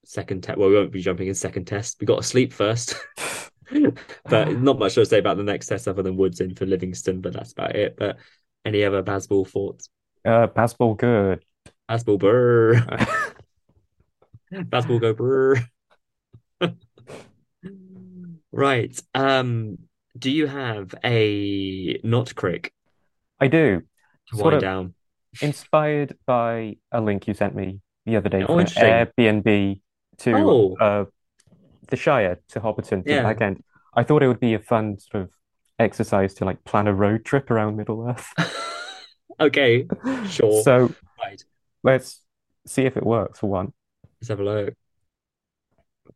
[0.04, 0.58] second test?
[0.58, 1.96] Well, we won't be jumping in second test.
[2.00, 2.96] We got to sleep first.
[4.24, 7.20] but not much to say about the next test other than Woods in for Livingstone,
[7.20, 7.96] but that's about it.
[7.96, 8.18] But
[8.64, 9.88] any other Bazball thoughts?
[10.24, 11.44] Uh, Bazball good.
[11.88, 12.74] Bazball brr.
[14.52, 15.56] Bazball go brr.
[18.52, 18.98] right.
[19.14, 19.78] Um,
[20.18, 22.72] do you have a not crick
[23.40, 23.82] I do.
[24.28, 24.94] to Sort wind of down?
[25.42, 28.66] inspired by a link you sent me the other day Oh, from an.
[28.66, 29.80] Airbnb
[30.18, 30.76] to Oh.
[30.80, 31.04] uh,
[31.88, 33.16] the Shire to Hobbiton to Yeah.
[33.18, 33.62] the back end.
[33.94, 35.30] I thought it would be a fun sort of
[35.78, 38.32] exercise to like plan a road trip around Middle Earth.
[39.40, 39.84] Okay,
[40.28, 40.62] sure.
[40.62, 41.42] So Right,
[41.82, 42.20] let's
[42.68, 43.72] see if it works for one.
[44.20, 44.74] let's have a look.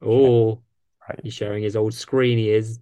[0.00, 0.62] Oh,
[1.08, 1.18] right.
[1.24, 2.38] he's sharing his old screen.
[2.38, 2.78] He is.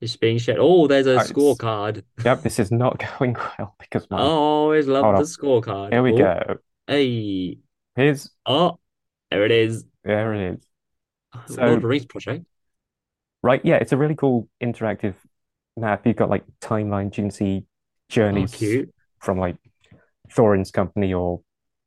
[0.00, 0.58] It's being shared.
[0.60, 2.02] Oh, there's a Right, scorecard.
[2.24, 5.24] Yep, this is not going well because oh, I my always love Hold the on.
[5.26, 5.92] scorecard.
[5.92, 6.56] here we Oh, go.
[6.86, 7.58] Hey.
[7.94, 8.78] Here's Oh,
[9.30, 9.84] there it is.
[10.04, 10.66] there it is.
[11.54, 12.46] So- Lord of the Rings project.
[13.42, 15.14] Right, yeah, it's a really cool interactive
[15.76, 16.06] map.
[16.06, 17.68] You've got like timelines, you can see Oh,
[18.08, 18.94] journeys cute.
[19.18, 19.56] from like
[20.30, 21.40] Thorin's company or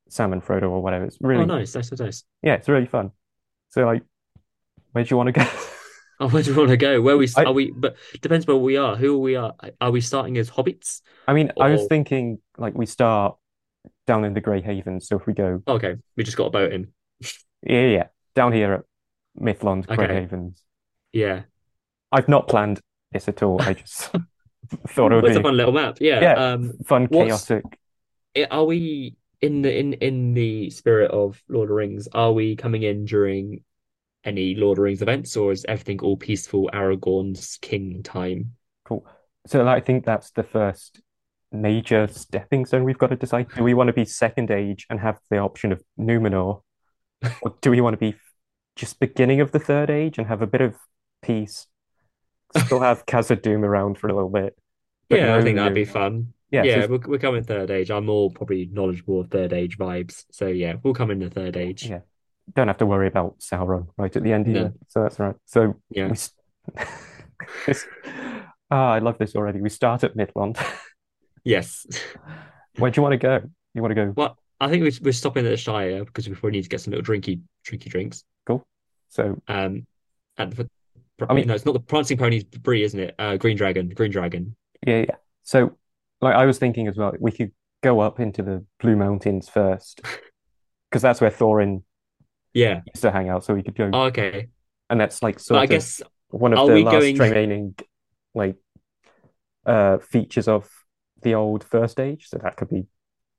[0.09, 1.05] Sam and Frodo or whatever.
[1.05, 1.73] It's oh, really Oh, nice.
[1.75, 3.11] Nice, yeah, it's really fun.
[3.69, 4.03] So like,
[4.91, 5.45] where do you want to go?
[6.21, 7.01] Oh, where do we want to go?
[7.01, 7.71] Where we I- are we?
[7.71, 8.97] But depends where we are.
[8.97, 9.53] Who we are.
[9.79, 10.99] Are we starting as hobbits?
[11.25, 13.37] I mean, I was thinking like we start
[14.05, 15.07] down in the Grey Havens.
[15.07, 16.89] So if we go, Okay, we just got a boat in.
[17.65, 18.81] yeah, yeah, down here at
[19.41, 20.13] Mithlond, Grey Okay.
[20.15, 20.61] Havens.
[21.13, 21.43] Yeah.
[22.11, 23.61] I've not planned this at all.
[23.61, 24.11] I just
[24.87, 25.97] thought it would It's a fun little map.
[25.99, 26.21] Yeah.
[26.21, 26.33] Yeah.
[26.33, 27.63] Um, fun, chaotic.
[28.51, 32.07] are we in the in in the spirit of Lord of the Rings?
[32.13, 33.63] Are we coming in during
[34.23, 38.55] any Lord of the Rings events, or is everything all peaceful Aragorn's king time?
[38.85, 39.05] Cool.
[39.47, 41.01] So I think that's the first
[41.51, 43.47] major stepping stone we've got to decide.
[43.55, 46.61] Do we want to be second age and have the option of Numenor,
[47.41, 48.15] or do we want to be
[48.75, 50.75] just beginning of the third age and have a bit of
[51.21, 51.67] peace?
[52.57, 54.57] Still have Khazad-dûm around for a little bit.
[55.09, 56.33] but Yeah, I think that'd be fun.
[56.51, 57.91] Yeah, Yeah, so we're coming third age.
[57.91, 60.25] I'm more probably knowledgeable of third age vibes.
[60.31, 61.87] So yeah, we'll come in the third age.
[61.87, 61.99] Yeah.
[62.55, 64.59] don't have to worry about Sauron right at the end No.
[64.59, 64.73] either.
[64.87, 65.35] So that's right.
[65.45, 66.05] So Yeah.
[66.07, 66.31] we s-
[67.67, 67.85] this,
[68.71, 69.61] ah, I love this already.
[69.61, 70.57] We start at Mithlond.
[71.45, 71.85] Yes.
[72.77, 73.39] Where do you want to go?
[73.73, 74.13] You want to go?
[74.15, 76.81] Well, I think we're, we're stopping at the Shire because we probably need to get
[76.81, 78.23] some little drinky drinky drinks.
[78.45, 78.67] Cool.
[79.07, 79.87] So Um,
[80.37, 80.69] at the,
[81.29, 83.15] I mean- no, it's not the Prancing Pony's Bree, isn't it?
[83.19, 84.55] Uh, Green Dragon, Green Dragon.
[84.85, 85.15] Yeah, yeah.
[85.43, 85.77] So,
[86.21, 87.51] like, I was thinking as well, we could
[87.81, 90.01] go up into the Blue Mountains first,
[90.89, 91.83] because that's where Thorin
[92.53, 92.81] Yeah.
[92.93, 93.43] used to hang out.
[93.43, 94.49] So we could go, Oh, okay.
[94.89, 97.75] and that's like sort I of guess one of the last going- remaining,
[98.35, 98.55] like,
[99.65, 100.69] uh, features of
[101.21, 102.27] the old first age.
[102.29, 102.85] So that could be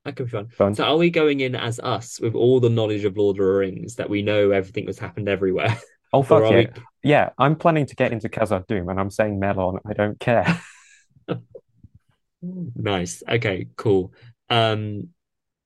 [0.05, 0.49] that could be fun.
[0.49, 0.75] fun.
[0.75, 3.53] So are we going in as us with all the knowledge of Lord of the
[3.53, 5.77] Rings that we know everything that's happened everywhere?
[6.13, 6.57] Oh, fuck yeah.
[6.57, 6.69] we
[7.03, 9.79] Yeah, I'm planning to get into Khazad-dûm, and I'm saying Mellon.
[9.87, 10.61] I don't care.
[12.43, 13.23] nice.
[13.29, 14.13] Okay, cool.
[14.49, 15.09] Um,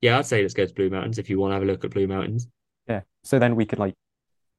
[0.01, 1.85] yeah, I'd say let's go to Blue Mountains if you want to have a look
[1.85, 2.49] at Blue Mountains.
[2.89, 3.03] Yeah.
[3.23, 3.95] So then we could like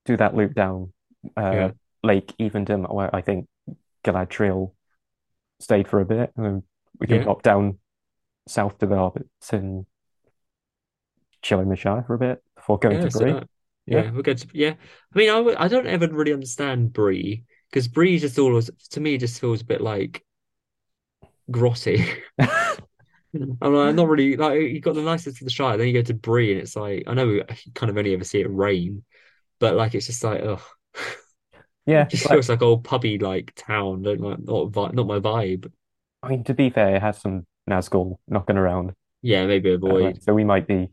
[0.05, 0.91] do that loop down
[1.37, 1.71] uh Yeah.
[2.03, 3.47] Lake Evendim, where I think
[4.03, 4.71] Galadriel
[5.59, 6.63] stayed for a bit, and then
[6.99, 7.23] we can Yeah.
[7.23, 7.77] drop down
[8.47, 9.85] south to the Hobbits and
[11.41, 13.31] chill in the Shire for a bit before going Yeah, to Bree.
[13.33, 13.49] that.
[13.87, 14.39] Yeah, we're good.
[14.39, 14.73] To, yeah,
[15.13, 19.17] I mean, I, I don't ever really understand Bree because Bree just always to me
[19.17, 20.23] just feels a bit like
[21.51, 22.21] grotty.
[22.39, 26.01] I'm like, not really like you got the nicest of the Shire, then you go
[26.01, 27.43] to Bree and it's like I know you
[27.73, 29.03] kind of only ever see it rain,
[29.59, 30.61] but like it's just like oh,
[31.85, 34.01] Yeah, it just but, feels like old puppy like town.
[34.01, 35.71] Don't like not vi not my vibe.
[36.23, 40.23] I mean, to be fair, it has some Nazgul knocking around, Yeah, maybe uh, avoid.
[40.23, 40.89] so we might be.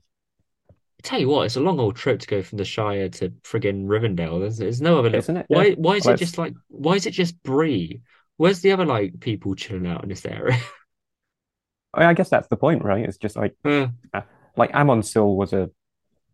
[1.03, 3.87] Tell you what, it's a long old trip to go from the Shire to friggin'
[3.87, 4.41] Rivendell.
[4.41, 5.17] There's, there's no other.
[5.17, 5.47] Isn't it?
[5.49, 5.71] Why?
[5.71, 5.75] Yeah.
[5.77, 6.55] Why is it just like?
[6.69, 8.01] Why is it just Bree?
[8.37, 10.59] Where's the other like people chilling out in this area?
[11.95, 13.05] I I guess that's the point, right?
[13.05, 14.23] It's just like Uh,
[14.57, 15.71] like Amon Sûl was a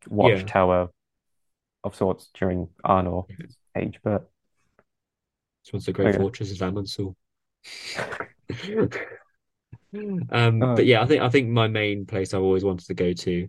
[0.09, 0.91] watchtower
[1.85, 3.27] of sorts during Arnor
[3.77, 4.31] age, but
[5.65, 6.19] this one's the Great Okay.
[6.19, 7.15] Fortress of Amon Sûl.
[10.31, 12.95] Um, Uh, but yeah, I think I think my main place I've always wanted to
[12.95, 13.49] go to,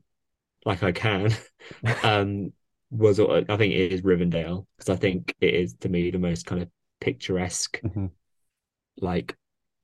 [0.65, 1.31] like I can,
[2.03, 2.53] um,
[2.91, 6.19] was uh, I think it is Rivendell because I think it is to me the
[6.19, 6.69] most kind of
[6.99, 8.11] picturesque, mhm.
[8.97, 9.35] like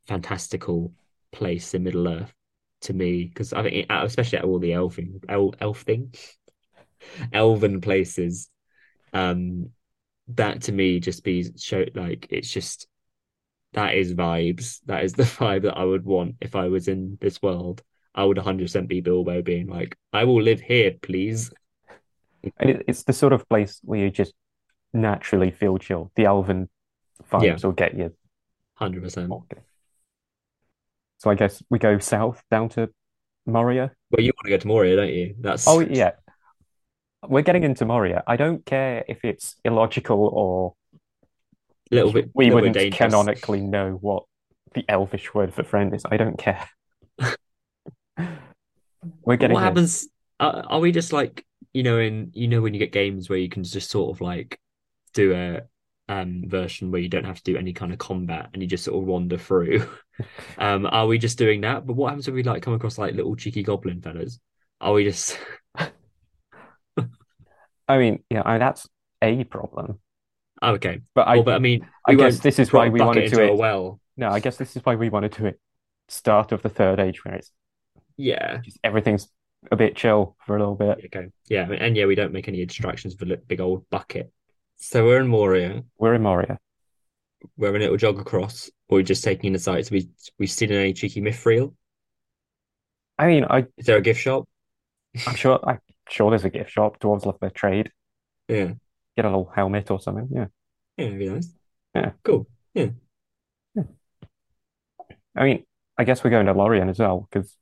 [0.07, 0.93] fantastical
[1.31, 2.33] place in Middle Earth
[2.81, 6.13] to me because I think it, especially at all the elfing el, elf thing,
[7.33, 8.49] elven places,
[9.13, 9.69] um,
[10.29, 12.87] that to me just be show like it's just
[13.73, 14.79] that is vibes.
[14.85, 17.83] That is the vibe that I would want if I was in this world.
[18.15, 21.51] I would 100% be Bilbo being like, I will live here, please.
[22.57, 24.33] And it's the sort of place where you just
[24.93, 26.11] naturally feel chill.
[26.15, 26.69] The elven
[27.29, 27.57] vibes Yeah.
[27.61, 28.13] will get you.
[28.79, 29.31] 100%.
[29.31, 29.61] Okay.
[31.17, 32.89] So I guess we go south down to
[33.45, 33.91] Moria.
[34.11, 35.35] Well, you want to go to Moria, don't you?
[35.39, 36.11] That's Oh yeah,
[37.27, 38.23] we're getting into Moria.
[38.27, 40.73] I don't care if it's illogical or
[41.91, 42.97] a little bit, we little wouldn't dangerous.
[42.97, 44.23] canonically know what
[44.73, 46.05] the elvish word for friend is.
[46.09, 46.67] I don't care.
[49.25, 49.79] We're getting What there.
[49.79, 50.07] happens?
[50.39, 53.39] Uh, are we just like, you know, in you know when you get games where
[53.39, 54.59] you can just sort of like
[55.13, 55.61] do a
[56.09, 58.83] um version where you don't have to do any kind of combat and you just
[58.85, 59.87] sort of wander through.
[60.57, 61.85] Um, are we just doing that?
[61.85, 64.39] But what happens if we like come across like little cheeky goblin fellas?
[64.81, 65.37] Are we just
[67.87, 68.87] I mean, yeah, I mean, that's
[69.21, 69.99] a problem.
[70.61, 71.01] oh, okay?
[71.13, 73.57] But I, Well, but I mean, I guess this is why we wanted to it.
[73.57, 73.99] well.
[74.17, 75.59] No, I guess this is why we wanted to it
[76.07, 77.51] start of the third age where it's
[78.17, 78.57] Yeah.
[78.63, 79.27] just everything's
[79.71, 81.05] a bit chill for a little bit.
[81.05, 81.29] Okay.
[81.47, 81.69] Yeah.
[81.71, 84.31] And yeah, we don't make any distractions with a big old bucket.
[84.77, 85.83] So we're in Moria.
[85.97, 86.59] We're in Moria.
[87.57, 89.91] We're having a little jog across, or we're just taking in the sights.
[89.91, 90.09] We
[90.39, 91.73] we seen any cheeky mithril?
[93.17, 94.47] I mean, I Is there a gift shop?
[95.27, 96.99] I'm sure I'm sure there's a gift shop.
[96.99, 97.91] Dwarves love their trade.
[98.47, 98.73] Yeah.
[99.15, 100.27] Get a little helmet or something.
[100.31, 100.47] Yeah.
[100.97, 101.53] Yeah, that'd be nice.
[101.93, 102.11] Yeah.
[102.23, 102.47] Cool.
[102.73, 102.89] Yeah.
[105.35, 105.65] I mean,
[105.97, 107.55] I guess we're going to Lorien as well because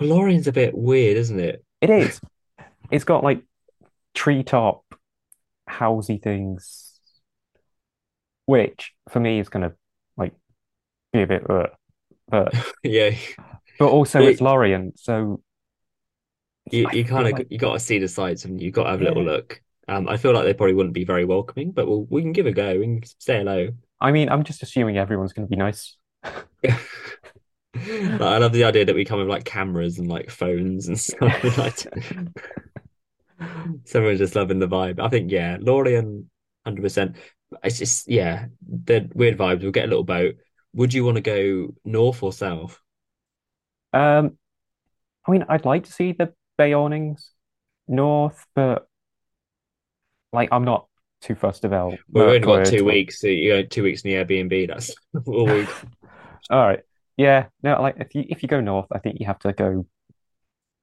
[0.00, 1.64] Lorien's a bit weird, isn't it?
[1.80, 2.20] it is.
[2.90, 3.42] It's got like
[4.14, 4.82] treetop
[5.68, 6.98] housey things,
[8.46, 9.72] which for me is gonna
[10.16, 10.32] like
[11.12, 11.66] be a bit uh,
[12.28, 13.14] but Yeah.
[13.78, 15.42] but also Well, it's Lorien, so
[16.70, 18.90] You you kind of like you got to see the sights and you got to
[18.90, 19.32] have a little yeah.
[19.32, 19.62] look.
[19.88, 22.46] Um, I feel like they probably wouldn't be very welcoming, but we'll, we can give
[22.46, 22.78] a go.
[22.78, 23.70] We can say hello.
[24.00, 25.96] I mean, I'm just assuming everyone's gonna be nice.
[27.74, 30.98] Like, I love the idea that we come with like cameras and like phones and
[31.00, 31.58] stuff.
[31.58, 31.86] Like,
[33.84, 35.00] someone's just loving the vibe.
[35.00, 36.30] I think yeah, Lorien,
[36.64, 37.16] hundred percent.
[37.62, 39.62] It's just yeah, the weird vibes.
[39.62, 40.36] We'll get a little boat.
[40.74, 42.78] Would you want to go north or south?
[43.92, 44.38] Um,
[45.26, 47.30] I mean, I'd like to see the Beornings
[47.86, 48.86] north, but
[50.32, 50.86] like I'm not
[51.20, 53.20] too fussed about We've only got two weeks.
[53.20, 54.68] So you know, two weeks in the Airbnb.
[54.68, 54.94] That's
[55.26, 55.66] all we.
[56.50, 56.80] All right.
[57.18, 57.46] Yeah.
[57.62, 59.84] No, like if you if you go north, I think you have to go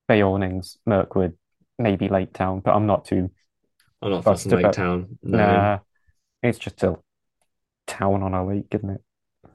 [0.08, 1.36] Beornings, Mirkwood,
[1.80, 3.32] maybe Lake Town, but I'm not too
[4.02, 5.18] I'm not Fussed fussing Lake about- Town.
[5.24, 5.38] No.
[5.40, 5.80] nah.
[6.44, 6.98] It's just a
[7.88, 9.02] town on a lake, isn't it?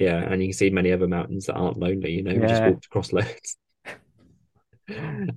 [0.01, 2.63] Yeah, and you can see many other mountains that aren't lonely, you know, we just
[2.63, 2.71] Yeah.
[2.71, 3.57] walked across loads.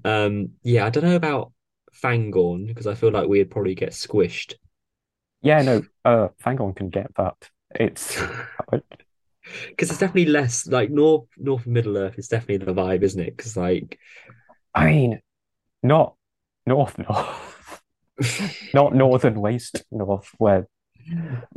[0.04, 1.52] Um, yeah, I don't know about
[1.94, 4.56] Fangorn because I feel like we'd probably get squished.
[5.44, 7.36] Yeah, no, uh Fangorn can get that.
[7.76, 8.20] It's
[9.70, 13.36] Because it's definitely less like North North Middle Earth is definitely the vibe, isn't it?
[13.36, 14.00] Because like
[14.74, 15.20] I mean,
[15.82, 16.16] not
[16.66, 17.82] north north.
[18.74, 20.68] Not northern waste north where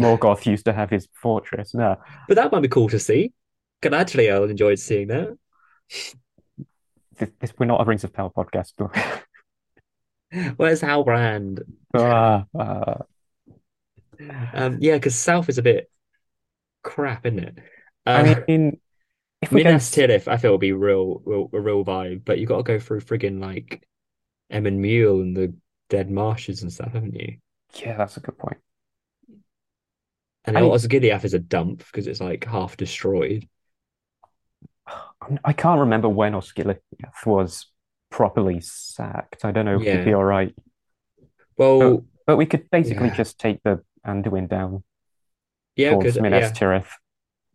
[0.01, 1.75] Morgoth used to have his fortress.
[1.75, 1.97] No.
[2.29, 3.33] but that might be cool to see.
[3.83, 5.37] Galadriel enjoyed seeing that.
[7.19, 8.91] This, this, we're not a Rings of Power podcast, but
[10.57, 11.63] Where's Halbrand?
[11.95, 13.03] Ah, ah.
[14.53, 15.91] Um, yeah, because South is a bit
[16.83, 17.59] crap, isn't it?
[18.07, 18.81] I Uh, mean,
[19.43, 22.39] if we go, Minas Tirith, I feel will be real, real, a real vibe, but
[22.39, 23.87] you've got to go through friggin' like
[24.51, 25.55] Emyn Muir and the
[25.89, 27.39] dead marshes and stuff, haven't you?
[27.75, 28.59] yeah, that's a good point.
[30.45, 33.49] And I- Osgiliath is a dump because it's like half destroyed.
[34.87, 36.81] I'm- can't remember when Osgiliath
[37.27, 37.67] was
[38.11, 39.45] properly sacked.
[39.45, 39.97] I don't know if Yeah.
[39.97, 40.55] we'd be all right,
[41.59, 43.15] Well, but we could basically Yeah.
[43.17, 44.85] just take the Anduin down
[45.75, 46.89] yeah, because Minas yeah, Tirith.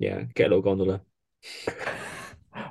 [0.01, 1.01] Yeah, get a little gondola,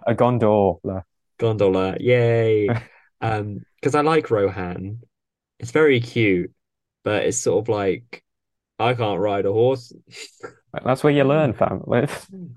[0.06, 1.04] A gondola.
[1.38, 2.68] gondola, yay!
[3.22, 5.00] Um, because I like Rohan.
[5.58, 6.52] It's very cute,
[7.04, 8.24] but it's sort of like
[8.78, 9.92] I can't ride a horse.
[10.84, 11.82] That's where you learn, fam.
[11.92, 12.06] I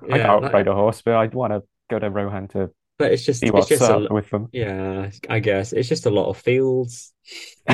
[0.07, 3.11] Yeah, can't like- ride a horse, but I'd want to go to Rohan to but
[3.11, 4.47] it's just see it's just up a with them.
[4.53, 7.11] yeah, I guess it's just a lot of fields,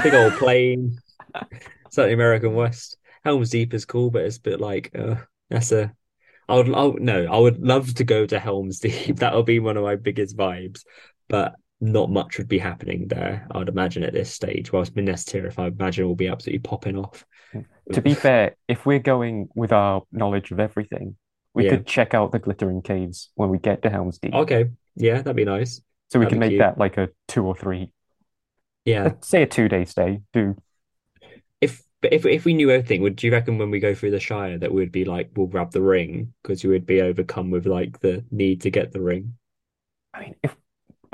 [0.02, 0.98] big old plain.
[1.92, 2.98] Certainly American West.
[3.24, 5.16] Helm's Deep is cool, but it's a bit like uh,
[5.52, 5.94] that's a.
[6.50, 9.18] I would, I would no, I would love to go to Helm's Deep.
[9.18, 10.84] That would be one of my biggest vibes,
[11.28, 13.48] but not much would be happening there.
[13.52, 14.74] I would imagine at this stage.
[14.74, 17.26] Whilst Minas Tirith, I imagine will be absolutely popping off.
[17.94, 21.16] To be fair, if we're going with our knowledge of everything,
[21.54, 21.72] we Yeah.
[21.72, 24.34] could check out the Glittering Caves when we get to Helm's Deep.
[24.36, 25.82] Okay, yeah, that'd be nice.
[26.10, 26.60] So we that'd can make cute.
[26.60, 27.92] that like a two or three,
[28.86, 30.22] Yeah, let's say a two day stay.
[30.34, 30.56] Do
[32.02, 34.58] but if if we knew everything, would you reckon when we go through the Shire
[34.60, 38.00] that we'd be like, we'll grab the ring because you would be overcome with like
[38.00, 39.38] the need to get the ring?
[40.14, 40.56] I mean, if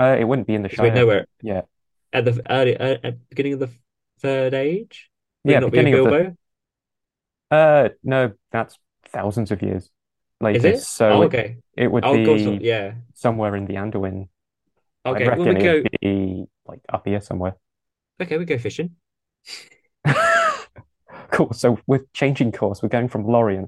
[0.00, 0.90] uh, it wouldn't be in the we Shire.
[0.90, 1.62] know where Yeah,
[2.12, 3.70] at the early uh, at the beginning of the
[4.20, 5.10] third age.
[5.46, 6.16] Would yeah, it not be beginning of the.
[6.16, 6.36] Bilbo?
[7.50, 8.78] Uh, no, that's
[9.08, 9.90] thousands of years
[10.52, 10.64] Is later.
[10.64, 10.88] it?
[11.08, 11.58] So Oh, okay.
[11.76, 12.94] it would Oh, be Yeah.
[13.14, 14.28] somewhere in the Anduin.
[15.04, 15.30] Okay.
[15.30, 15.88] Well, we reckon go.
[16.02, 17.56] be like up here somewhere.
[18.20, 18.96] Okay, we go fishing.
[21.30, 21.52] Cool.
[21.52, 22.82] So we're changing course.
[22.82, 23.64] We're going from Lorien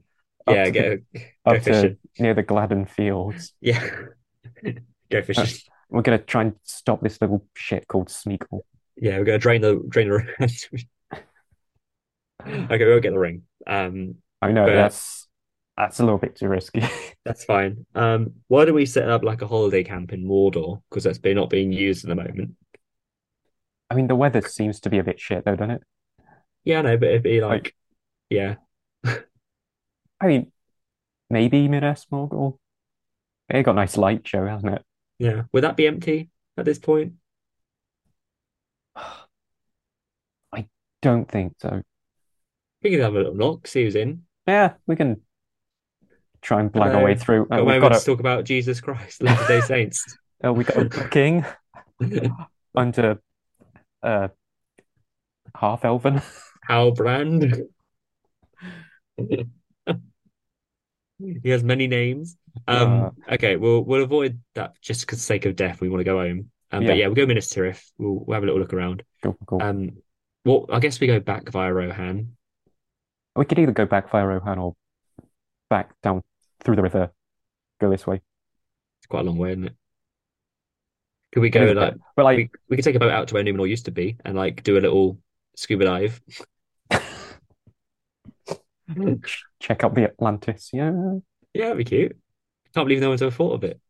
[0.47, 1.23] up Yeah, to go go
[1.57, 3.53] up to near the Gladden Fields.
[3.61, 3.83] Yeah.
[5.11, 5.47] Go fishing.
[5.89, 8.61] We're gonna try and stop this little shit called Smeagol.
[8.97, 10.51] Yeah, we're gonna drain the drain the ring.
[12.47, 13.43] Okay, we'll get the ring.
[13.67, 15.27] Um, I know But- that's
[15.77, 16.83] that's a little bit too risky.
[17.25, 17.87] That's fine.
[17.95, 20.83] Um, why don't we set up like a holiday camp in Mordor?
[20.91, 22.57] Because that's been not being used at the moment.
[23.89, 25.83] I mean, the weather seems to be a bit shit though, doesn't it?
[26.69, 27.75] Yeah, I know, but it'd be like, Like-
[28.29, 28.57] yeah,
[29.05, 30.53] I mean,
[31.31, 32.59] maybe Minas Morgul.
[33.49, 34.85] It got a nice light show, hasn't it?
[35.19, 35.45] yeah.
[35.53, 37.15] Would that be empty at this point?
[40.53, 40.67] I
[41.01, 41.81] don't think so.
[42.83, 44.25] We could have a little knock, see who's in.
[44.47, 45.23] Yeah, we can
[46.43, 47.25] try and blag our way Hello.
[47.25, 47.47] through.
[47.47, 50.19] Got Uh, a we've moment got to talk about Jesus Christ, Latter-day Saints.
[50.45, 51.47] uh, we got a booking
[52.75, 53.21] under
[54.03, 54.29] uh
[55.57, 56.21] half elven.
[56.69, 57.69] Halbrand.
[61.19, 62.37] He has many names.
[62.69, 65.81] Um, okay, we'll we'll avoid that just for the sake of death.
[65.81, 66.51] We want to go home.
[66.71, 66.89] Um, Yeah.
[66.89, 67.83] but yeah, we'll go Minas Tirith.
[67.99, 69.03] We'll, we'll have a little look around.
[69.23, 69.63] Cool, cool.
[69.63, 69.97] Um,
[70.45, 72.37] well, I guess we go back via Rohan.
[73.35, 74.77] We could either go back via Rohan or
[75.71, 76.23] back down
[76.61, 77.11] through the river,
[77.81, 78.21] go this way.
[79.01, 79.77] It's quite a long way, isn't it?
[81.33, 83.45] Could we go like but like, we, we could take a boat out to where
[83.45, 85.19] Numenor used to be and like do a little
[85.57, 86.21] scuba dive.
[89.25, 90.71] ch- check out the Atlantis.
[90.73, 90.93] Yeah,
[91.55, 92.17] Yeah, that'd be cute.
[92.75, 93.81] Can't believe no one's ever thought of it.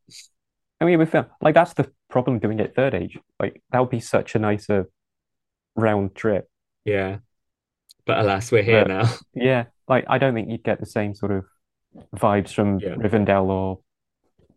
[0.81, 3.19] I mean, we found like that's the problem doing it third age.
[3.41, 4.85] Like that would be such a nicer uh,
[5.81, 6.49] round trip.
[6.85, 7.19] Yeah.
[8.07, 9.15] But alas, we're here But- now.
[9.35, 11.45] Yeah, like I don't think you'd get the same sort of
[12.17, 12.95] vibes from Yeah.
[12.95, 13.81] Rivendell or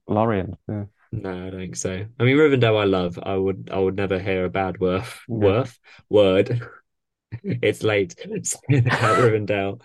[0.07, 0.55] Lorien.
[0.69, 0.85] Yeah.
[1.11, 2.05] No, I don't think so.
[2.19, 3.19] I mean, Rivendell, I love.
[3.21, 5.77] I would, I would never hear a bad worth, worth
[6.09, 6.61] word.
[7.43, 9.81] It's late about Rivendell.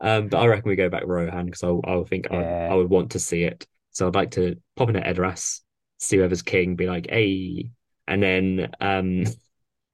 [0.00, 2.68] Um, but I reckon we go back Rohan because I, I think I, Yeah.
[2.70, 3.66] I would want to see it.
[3.90, 5.60] So I'd like to pop in at Edoras,
[5.98, 7.70] see whoever's king, be like, hey,
[8.06, 9.24] and then um,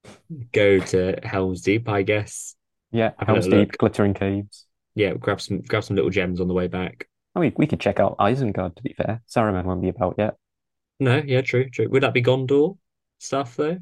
[0.52, 2.56] go to Helm's Deep, I guess.
[2.90, 3.78] Yeah, Have Helm's Deep, look.
[3.78, 4.66] Glittering Caves.
[4.94, 7.08] Yeah, grab some, grab some little gems on the way back.
[7.34, 9.22] I mean, we could check out Isengard, to be fair.
[9.28, 10.36] Saruman won't be about yet.
[11.00, 11.88] No, yeah, true, true.
[11.88, 12.76] Would that be Gondor
[13.18, 13.78] stuff though?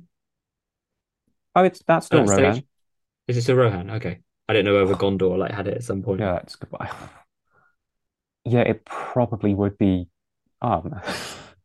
[1.56, 2.54] Oh, it's that's still Rohan.
[2.54, 2.64] stage?
[3.26, 3.90] Is it still Rohan?
[3.90, 4.20] Okay.
[4.50, 6.18] I don't know whether Gondor like had it at some point.
[6.18, 6.90] Yeah, that's goodbye.
[8.44, 10.08] Yeah, it probably would be.
[10.60, 11.00] Um,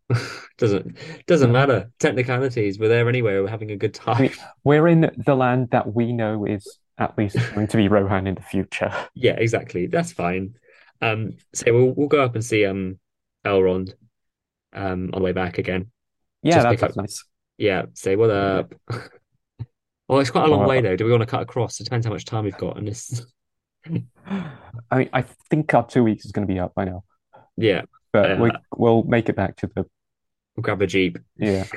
[0.60, 1.90] Doesn't doesn't matter.
[2.00, 2.78] Technicalities.
[2.80, 3.40] We're there anyway.
[3.40, 4.22] We're having a good time.
[4.22, 4.32] mean-
[4.64, 8.36] we're in the land that we know is at least going to be Rohan in
[8.36, 8.94] the future.
[9.16, 9.88] Yeah, exactly.
[9.88, 10.54] That's fine.
[11.02, 13.00] Um, so we'll we'll go up and see um
[13.44, 13.96] Elrond
[14.74, 15.92] um on the way back again.
[16.44, 17.24] Yeah, Just that pick sounds up- nice.
[17.58, 18.74] Yeah, say what up.
[20.08, 20.96] Well, it's quite a long Well, way though.
[20.96, 21.80] Do we want to cut across?
[21.80, 22.78] It depends how much time we've got.
[22.78, 23.26] And this,
[23.88, 27.04] I mean, I think our two weeks is going to be up by now,
[27.58, 27.84] yeah,
[28.14, 28.40] but Yeah.
[28.42, 29.86] we we'll make it back to the
[30.56, 31.18] we'll grab a jeep.
[31.38, 31.66] yeah.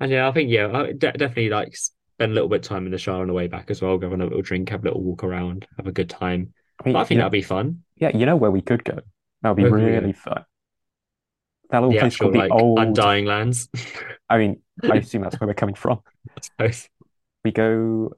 [0.00, 2.84] And yeah, I think yeah, I de definitely like spend a little bit of time
[2.86, 3.96] in the shower on the way back as well.
[3.96, 6.52] Go have a little drink, have a little walk around, have a good time.
[6.84, 7.82] I mean, I think you that'd be fun.
[7.96, 9.00] Yeah, you know where we could go.
[9.42, 10.00] That would be Where could we go?
[10.00, 10.44] really fun.
[11.70, 12.78] That little The place actual called the like Old.
[12.78, 13.68] Undying Lands.
[14.28, 16.00] I mean, I assume that's where we're coming from.
[17.44, 18.12] We go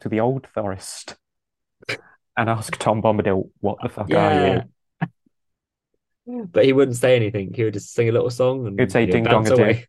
[0.00, 1.16] to the Old Forest
[2.36, 4.62] and ask Tom Bombadil, "What the fuck are you?"
[6.52, 7.52] But he wouldn't say anything.
[7.54, 9.84] He would just sing a little song and He'd say ding dong a.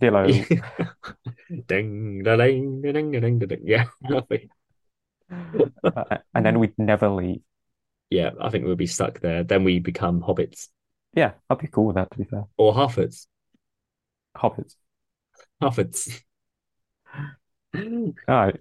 [0.00, 0.60] Dillo.
[1.66, 3.62] Ding da ding da ding ding da ding.
[3.64, 3.84] Yeah.
[5.30, 7.42] Uh, and then we'd never leave.
[8.08, 9.44] Yeah, I think we'll be stuck there.
[9.44, 10.68] Then we become hobbits
[11.14, 12.44] Yeah, I'd be cool with that, to be fair.
[12.56, 13.26] or halfets.
[14.36, 14.74] Hobbits.
[15.62, 16.22] Halfets.
[17.74, 18.56] All right.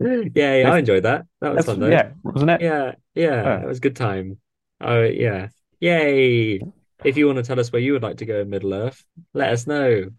[0.00, 1.26] Yeah, yeah, I enjoyed that.
[1.40, 1.88] That was That's, fun though.
[1.88, 2.60] yeah, wasn't it?
[2.60, 3.60] Yeah, yeah, Yeah.
[3.62, 4.38] it was a good time.
[4.80, 5.48] Oh, yeah.
[5.80, 6.60] Yay.
[7.04, 9.04] If you want to tell us where you would like to go in Middle Earth,
[9.34, 10.10] let us know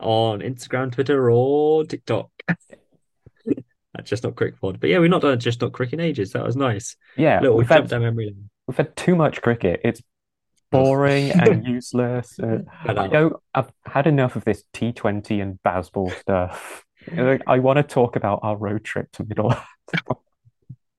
[0.00, 2.30] on Instagram, Twitter, or TikTok.
[3.46, 4.80] That's just not crick pod.
[4.80, 6.32] But yeah, we've not done just not crick in ages.
[6.32, 6.96] That was nice.
[7.16, 8.48] Yeah, Little we've had down memory lane.
[8.66, 9.80] we've had too much cricket.
[9.84, 10.02] It's
[10.72, 12.38] boring and useless.
[12.38, 13.34] Uh, I, I don't.
[13.54, 16.84] I've had enough of this T20 and Bazball stuff.
[17.46, 20.02] I want to talk about our road trip to Middle Earth.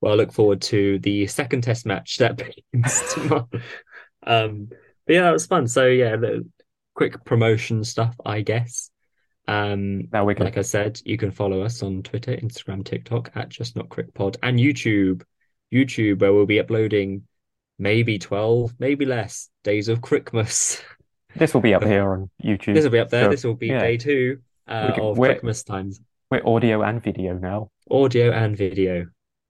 [0.01, 2.36] Well, I look forward to the second test match that
[2.74, 3.47] begins tomorrow.
[4.26, 4.67] Um,
[5.05, 5.67] but yeah, that was fun.
[5.67, 6.45] So yeah, the
[6.93, 8.89] quick promotion stuff, I guess.
[9.47, 13.32] Um, Now we're going like I said, you can follow us on Twitter, Instagram, TikTok
[13.36, 15.24] at Just Not Crick Pod, and YouTube.
[15.74, 17.24] YouTube, where we'll be uploading
[17.80, 20.82] maybe 12, maybe less days of Christmas.
[21.36, 22.74] This will be up here on YouTube.
[22.76, 23.26] This will be up there.
[23.26, 23.80] So, This will be yeah.
[23.80, 25.99] day two uh, We can- of we're- times.
[26.32, 27.69] We're audio and video now.
[27.91, 29.05] Audio and video.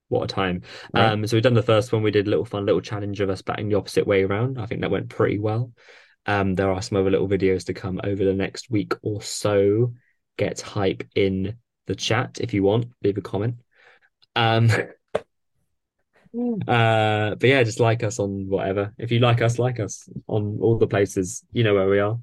[0.10, 0.64] What a time.
[0.94, 1.12] Right.
[1.12, 2.04] Um, so we've done the first one.
[2.04, 4.60] We did a little fun little challenge of us batting the opposite way around.
[4.60, 5.72] I think that went pretty well.
[6.26, 9.94] Um, there are some other little videos to come over the next week or so.
[10.38, 11.58] Get hype in
[11.88, 12.88] the chat if you want.
[13.02, 13.56] Leave a comment.
[14.36, 14.70] Um,
[16.36, 18.94] Uh, but yeah, just like us on whatever.
[18.98, 21.44] If you like us, like us on all the places.
[21.52, 22.18] You know where we are.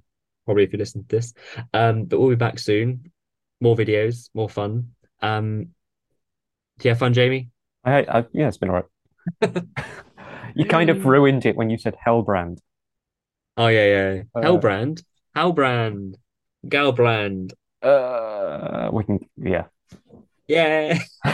[0.44, 1.32] Probably if you listen to this.
[1.72, 3.12] Um, but we'll be back soon.
[3.60, 4.92] More videos, more fun.
[5.20, 5.68] Um,
[6.78, 7.50] do you have fun, Jamie?
[7.84, 8.82] I, I yeah, it's been all
[9.42, 9.64] right.
[10.54, 12.58] You kind of ruined it when you said Hellbrand.
[13.56, 14.22] Oh yeah, yeah.
[14.34, 15.02] Uh, Hellbrand,
[15.36, 16.14] Hellbrand,
[16.66, 17.52] Galbrand.
[17.82, 19.66] uh, we can, yeah.
[20.48, 20.98] Yeah.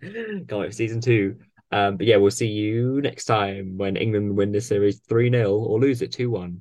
[0.00, 1.36] Can't wait for season two.
[1.72, 5.78] Um, but yeah, we'll see you next time when England win this series 3-0 or
[5.78, 6.58] lose it 2-1.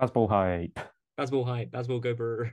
[0.00, 0.78] Fastball hype.
[1.18, 2.52] Bazball hype, Bazball go Brr.